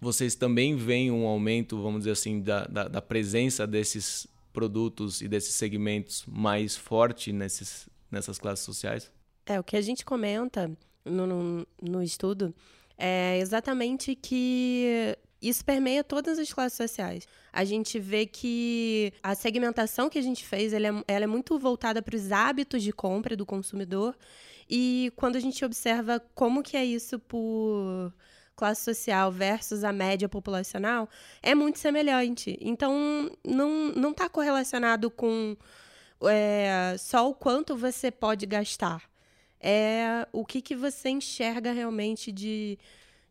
vocês 0.00 0.34
também 0.34 0.76
veem 0.76 1.10
um 1.10 1.26
aumento, 1.26 1.80
vamos 1.80 2.00
dizer 2.00 2.12
assim, 2.12 2.40
da, 2.40 2.64
da, 2.66 2.88
da 2.88 3.02
presença 3.02 3.66
desses 3.66 4.26
produtos 4.52 5.20
e 5.20 5.28
desses 5.28 5.54
segmentos 5.54 6.24
mais 6.26 6.76
forte 6.76 7.32
nesses, 7.32 7.88
nessas 8.10 8.38
classes 8.38 8.64
sociais? 8.64 9.12
É, 9.44 9.60
o 9.60 9.64
que 9.64 9.76
a 9.76 9.80
gente 9.80 10.04
comenta 10.04 10.76
no, 11.06 11.66
no, 11.80 12.02
estudo 12.02 12.54
é 12.98 13.38
exatamente 13.38 14.14
que 14.14 15.16
isso 15.40 15.64
permeia 15.64 16.02
todas 16.02 16.38
as 16.38 16.52
classes 16.52 16.76
sociais. 16.76 17.26
A 17.52 17.64
gente 17.64 17.98
vê 17.98 18.26
que 18.26 19.12
a 19.22 19.34
segmentação 19.34 20.08
que 20.08 20.18
a 20.18 20.22
gente 20.22 20.44
fez 20.44 20.72
ela 20.72 20.86
é, 20.88 21.04
ela 21.06 21.24
é 21.24 21.26
muito 21.26 21.58
voltada 21.58 22.02
para 22.02 22.16
os 22.16 22.32
hábitos 22.32 22.82
de 22.82 22.92
compra 22.92 23.36
do 23.36 23.46
consumidor. 23.46 24.16
E 24.68 25.12
quando 25.16 25.36
a 25.36 25.40
gente 25.40 25.64
observa 25.64 26.20
como 26.34 26.62
que 26.62 26.76
é 26.76 26.84
isso 26.84 27.18
por 27.18 28.12
classe 28.56 28.82
social 28.82 29.30
versus 29.30 29.84
a 29.84 29.92
média 29.92 30.28
populacional, 30.28 31.08
é 31.42 31.54
muito 31.54 31.78
semelhante. 31.78 32.58
Então, 32.60 33.30
não 33.44 34.10
está 34.10 34.28
correlacionado 34.28 35.10
com 35.10 35.56
é, 36.22 36.96
só 36.98 37.28
o 37.28 37.34
quanto 37.34 37.76
você 37.76 38.10
pode 38.10 38.46
gastar. 38.46 39.02
É 39.60 40.26
o 40.32 40.44
que, 40.44 40.60
que 40.60 40.76
você 40.76 41.08
enxerga 41.08 41.72
realmente 41.72 42.30
de 42.30 42.78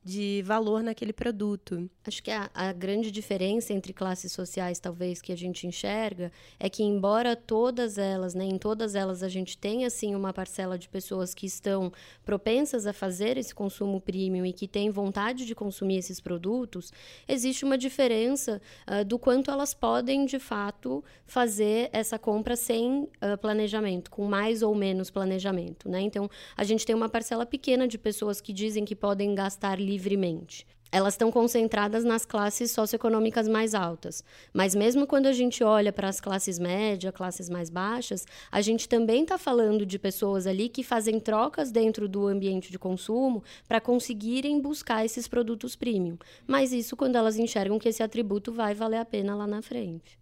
de 0.06 0.44
valor 0.46 0.84
naquele 0.84 1.12
produto. 1.12 1.90
Acho 2.06 2.22
que 2.22 2.30
a, 2.30 2.48
a, 2.54 2.72
grande 2.72 3.10
diferença 3.10 3.74
entre 3.74 3.92
classes 3.92 4.32
sociais, 4.32 4.78
talvez, 4.78 5.20
que 5.20 5.32
a 5.32 5.36
gente 5.36 5.66
enxerga, 5.66 6.32
é 6.60 6.70
que, 6.70 6.84
embora 6.84 7.36
todas 7.36 7.98
elas, 7.98 8.36
né, 8.36 8.46
em 8.46 8.60
todas 8.60 8.94
elas, 8.94 9.24
a 9.24 9.28
gente 9.28 9.58
tenha, 9.58 9.88
assim, 9.88 10.14
uma 10.14 10.32
parcela 10.32 10.78
de 10.78 10.88
pessoas 10.88 11.34
que 11.34 11.48
estão 11.48 11.92
propensas 12.24 12.86
a 12.86 12.94
fazer 12.94 13.36
esse 13.36 13.56
consumo 13.56 14.00
premium 14.00 14.46
e 14.46 14.54
que 14.54 14.68
têm 14.68 14.92
vontade 14.92 15.44
de 15.44 15.56
consumir 15.56 15.98
esses 15.98 16.20
produtos, 16.20 16.94
existe 17.28 17.66
uma 17.66 17.76
diferença 17.76 18.62
uh, 18.88 19.04
do 19.04 19.18
quanto 19.18 19.50
elas 19.50 19.74
podem, 19.74 20.28
de 20.28 20.38
fato, 20.38 21.04
fazer 21.26 21.90
essa 21.92 22.20
compra 22.20 22.56
sem 22.56 23.06
uh, 23.06 23.36
planejamento, 23.42 24.12
com 24.12 24.26
mais 24.26 24.62
ou 24.62 24.76
menos 24.76 25.10
planejamento. 25.10 25.90
Né? 25.90 26.02
Então, 26.02 26.30
a 26.56 26.64
gente 26.64 26.86
tem 26.86 26.96
uma 26.96 27.10
parcela 27.10 27.44
pequena 27.44 27.88
de 27.88 27.98
pessoas 27.98 28.40
que 28.40 28.54
dizem 28.54 28.86
que 28.86 28.96
podem 28.96 29.34
gastar 29.34 29.80
livremente. 29.96 30.68
Elas 30.92 31.16
estão 31.16 31.32
concentradas 31.32 32.06
nas 32.06 32.26
classes 32.26 32.72
socioeconômicas 32.72 33.48
mais 33.48 33.74
altas. 33.74 34.24
Mas 34.54 34.74
mesmo 34.76 35.06
quando 35.06 35.26
a 35.26 35.34
gente 35.34 35.64
olha 35.64 35.92
para 35.92 36.08
as 36.08 36.22
classes 36.22 36.58
médias, 36.58 37.14
classes 37.14 37.50
mais 37.50 37.70
baixas, 37.70 38.26
a 38.52 38.62
gente 38.62 38.88
também 38.88 39.24
está 39.24 39.38
falando 39.38 39.86
de 39.86 40.00
pessoas 40.00 40.48
ali 40.48 40.70
que 40.70 40.84
fazem 40.84 41.20
trocas 41.20 41.72
dentro 41.72 42.08
do 42.08 42.28
ambiente 42.28 42.72
de 42.72 42.80
consumo 42.80 43.44
para 43.68 43.82
conseguirem 43.82 44.62
buscar 44.62 45.04
esses 45.04 45.28
produtos 45.28 45.76
premium. 45.76 46.18
Mas 46.48 46.72
isso 46.72 46.96
quando 46.96 47.18
elas 47.18 47.38
enxergam 47.38 47.80
que 47.80 47.90
esse 47.90 48.04
atributo 48.04 48.54
vai 48.54 48.74
valer 48.74 49.00
a 49.00 49.06
pena 49.06 49.36
lá 49.36 49.48
na 49.48 49.62
frente. 49.62 50.18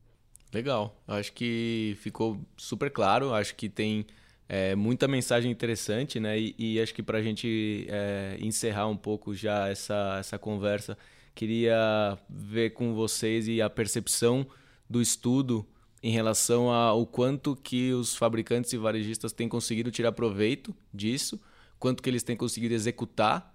Legal. 0.51 0.95
Acho 1.07 1.33
que 1.33 1.95
ficou 1.99 2.39
super 2.57 2.89
claro. 2.89 3.33
Acho 3.33 3.53
que 3.55 3.69
tem 3.69 4.05
é, 4.47 4.75
muita 4.75 5.07
mensagem 5.07 5.51
interessante, 5.51 6.19
né? 6.19 6.39
E, 6.39 6.55
e 6.57 6.81
acho 6.81 6.93
que 6.93 7.01
para 7.03 7.17
a 7.17 7.21
gente 7.21 7.87
é, 7.89 8.37
encerrar 8.39 8.87
um 8.87 8.97
pouco 8.97 9.33
já 9.33 9.67
essa, 9.67 10.17
essa 10.19 10.37
conversa, 10.37 10.97
queria 11.33 12.17
ver 12.29 12.71
com 12.71 12.93
vocês 12.93 13.47
e 13.47 13.61
a 13.61 13.69
percepção 13.69 14.45
do 14.89 15.01
estudo 15.01 15.65
em 16.01 16.11
relação 16.11 16.69
ao 16.69 17.05
quanto 17.07 17.55
que 17.55 17.93
os 17.93 18.15
fabricantes 18.15 18.73
e 18.73 18.77
varejistas 18.77 19.31
têm 19.31 19.47
conseguido 19.47 19.89
tirar 19.89 20.11
proveito 20.11 20.75
disso, 20.93 21.39
quanto 21.79 22.03
que 22.03 22.09
eles 22.09 22.23
têm 22.23 22.35
conseguido 22.35 22.73
executar 22.73 23.53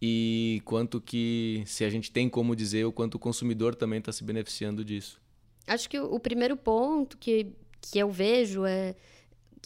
e 0.00 0.60
quanto 0.66 1.00
que, 1.00 1.62
se 1.64 1.84
a 1.84 1.90
gente 1.90 2.12
tem 2.12 2.28
como 2.28 2.54
dizer, 2.54 2.84
o 2.84 2.92
quanto 2.92 3.14
o 3.14 3.18
consumidor 3.18 3.74
também 3.74 3.98
está 3.98 4.12
se 4.12 4.22
beneficiando 4.22 4.84
disso. 4.84 5.18
Acho 5.66 5.88
que 5.88 5.98
o 5.98 6.20
primeiro 6.20 6.54
ponto 6.54 7.16
que, 7.16 7.52
que 7.80 7.98
eu 7.98 8.10
vejo 8.10 8.66
é 8.66 8.94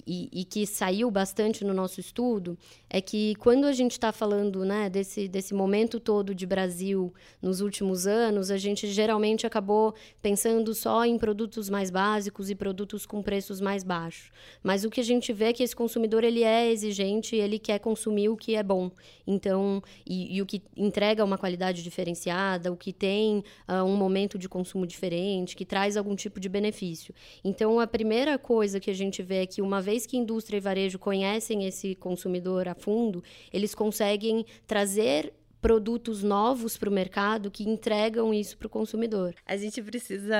e, 0.06 0.28
e, 0.32 0.44
que 0.44 0.66
saiu 0.66 1.10
bastante 1.10 1.64
no 1.64 1.74
nosso 1.74 2.00
estudo 2.00 2.56
é 2.88 3.00
que 3.00 3.34
quando 3.36 3.64
a 3.64 3.72
gente 3.72 3.92
está 3.92 4.12
falando 4.12 4.64
né, 4.64 4.88
desse, 4.88 5.28
desse 5.28 5.54
momento 5.54 5.98
todo 5.98 6.34
de 6.34 6.46
Brasil 6.46 7.12
nos 7.40 7.60
últimos 7.60 8.06
anos, 8.06 8.50
a 8.50 8.56
gente 8.56 8.86
geralmente 8.88 9.46
acabou 9.46 9.94
pensando 10.22 10.74
só 10.74 11.04
em 11.04 11.18
produtos 11.18 11.68
mais 11.68 11.90
básicos 11.90 12.50
e 12.50 12.54
produtos 12.54 13.06
com 13.06 13.22
preços 13.22 13.60
mais 13.60 13.82
baixos. 13.82 14.30
Mas 14.62 14.84
o 14.84 14.90
que 14.90 15.00
a 15.00 15.04
gente 15.04 15.32
vê 15.32 15.46
é 15.46 15.52
que 15.52 15.62
esse 15.62 15.74
consumidor 15.74 16.24
ele 16.24 16.42
é 16.42 16.70
exigente, 16.70 17.36
ele 17.36 17.58
quer 17.58 17.78
consumir 17.78 18.28
o 18.28 18.36
que 18.36 18.54
é 18.54 18.62
bom. 18.62 18.90
Então, 19.26 19.82
e, 20.06 20.36
e 20.36 20.42
o 20.42 20.46
que 20.46 20.62
entrega 20.76 21.24
uma 21.24 21.38
qualidade 21.38 21.82
diferenciada, 21.82 22.72
o 22.72 22.76
que 22.76 22.92
tem 22.92 23.44
uh, 23.68 23.84
um 23.84 23.96
momento 23.96 24.38
de 24.38 24.48
consumo 24.48 24.86
diferente, 24.86 25.56
que 25.56 25.64
traz 25.64 25.96
algum 25.96 26.14
tipo 26.14 26.38
de 26.38 26.48
benefício. 26.48 27.14
Então, 27.44 27.80
a 27.80 27.86
primeira 27.86 28.38
coisa 28.38 28.80
que 28.80 28.90
a 28.90 28.94
gente 28.94 29.22
vê 29.22 29.42
é 29.42 29.46
que 29.46 29.62
uma 29.62 29.80
vez 29.80 29.89
que 30.07 30.16
indústria 30.16 30.59
e 30.59 30.61
varejo 30.61 30.98
conhecem 30.98 31.66
esse 31.66 31.94
consumidor 31.94 32.68
a 32.68 32.74
fundo, 32.74 33.22
eles 33.53 33.74
conseguem 33.74 34.44
trazer 34.66 35.33
produtos 35.61 36.22
novos 36.22 36.76
para 36.76 36.88
o 36.88 36.92
mercado 36.92 37.50
que 37.50 37.68
entregam 37.68 38.33
isso 38.33 38.57
para 38.57 38.66
o 38.66 38.70
consumidor. 38.70 39.35
A 39.44 39.57
gente 39.57 39.83
precisa 39.83 40.35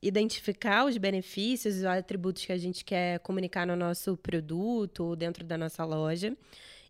identificar 0.00 0.86
os 0.86 0.96
benefícios 0.96 1.76
os 1.76 1.84
atributos 1.84 2.44
que 2.44 2.52
a 2.52 2.58
gente 2.58 2.84
quer 2.84 3.18
comunicar 3.20 3.66
no 3.66 3.76
nosso 3.76 4.16
produto 4.16 5.04
ou 5.04 5.16
dentro 5.16 5.44
da 5.44 5.58
nossa 5.58 5.84
loja 5.84 6.36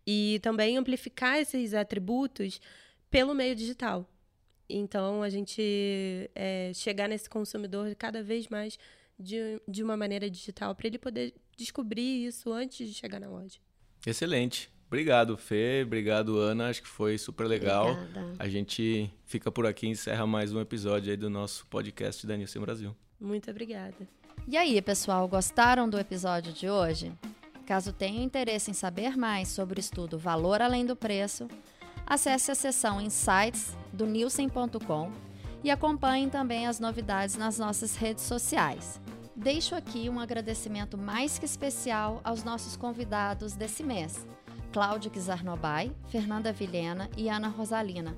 e 0.07 0.39
também 0.41 0.77
amplificar 0.77 1.37
esses 1.39 1.73
atributos 1.73 2.61
pelo 3.11 3.33
meio 3.33 3.55
digital. 3.55 4.07
Então, 4.69 5.23
a 5.23 5.29
gente 5.29 6.29
é, 6.35 6.71
chegar 6.73 7.09
nesse 7.09 7.29
consumidor 7.29 7.93
cada 7.95 8.21
vez 8.21 8.47
mais 8.47 8.77
de, 9.19 9.61
de 9.67 9.83
uma 9.83 9.97
maneira 9.97 10.29
digital 10.29 10.73
para 10.73 10.87
ele 10.87 10.97
poder 10.97 11.33
descobrir 11.57 12.25
isso 12.25 12.51
antes 12.51 12.87
de 12.87 12.93
chegar 12.93 13.19
na 13.19 13.29
loja. 13.29 13.59
Excelente. 14.05 14.71
Obrigado, 14.87 15.37
Fê. 15.37 15.83
Obrigado, 15.85 16.39
Ana. 16.39 16.69
Acho 16.69 16.81
que 16.81 16.87
foi 16.87 17.17
super 17.17 17.45
legal. 17.45 17.91
Obrigada. 17.91 18.35
A 18.39 18.47
gente 18.49 19.11
fica 19.25 19.51
por 19.51 19.67
aqui 19.67 19.85
e 19.85 19.89
encerra 19.89 20.25
mais 20.25 20.51
um 20.51 20.59
episódio 20.59 21.11
aí 21.11 21.17
do 21.17 21.29
nosso 21.29 21.67
podcast 21.67 22.25
da 22.25 22.35
Nielsen 22.35 22.61
Brasil. 22.61 22.95
Muito 23.19 23.51
obrigada. 23.51 24.07
E 24.47 24.57
aí, 24.57 24.81
pessoal, 24.81 25.27
gostaram 25.27 25.87
do 25.87 25.99
episódio 25.99 26.51
de 26.51 26.67
hoje? 26.67 27.11
Caso 27.67 27.93
tenham 27.93 28.23
interesse 28.23 28.71
em 28.71 28.73
saber 28.73 29.15
mais 29.15 29.49
sobre 29.49 29.79
o 29.79 29.81
estudo 29.81 30.17
Valor 30.17 30.59
Além 30.59 30.87
do 30.87 30.95
Preço, 30.95 31.47
acesse 32.03 32.49
a 32.49 32.55
seção 32.55 32.99
Insights 32.99 33.77
do 33.93 34.07
Nielsen.com 34.07 35.11
e 35.63 35.69
acompanhem 35.69 36.29
também 36.29 36.65
as 36.65 36.79
novidades 36.79 37.35
nas 37.35 37.59
nossas 37.59 37.95
redes 37.95 38.23
sociais. 38.23 38.99
Deixo 39.41 39.73
aqui 39.73 40.09
um 40.09 40.19
agradecimento 40.19 40.97
mais 40.97 41.39
que 41.39 41.45
especial 41.45 42.19
aos 42.25 42.43
nossos 42.43 42.75
convidados 42.75 43.53
desse 43.53 43.81
mês, 43.81 44.27
Cláudio 44.73 45.09
Kizarnobai, 45.09 45.95
Fernanda 46.09 46.51
Vilhena 46.51 47.09
e 47.15 47.29
Ana 47.29 47.47
Rosalina. 47.47 48.17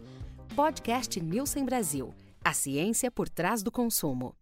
Podcast 0.55 1.21
Nielsen 1.21 1.63
Brasil. 1.63 2.11
A 2.43 2.53
ciência 2.53 3.11
por 3.11 3.29
trás 3.29 3.61
do 3.61 3.71
consumo. 3.71 4.35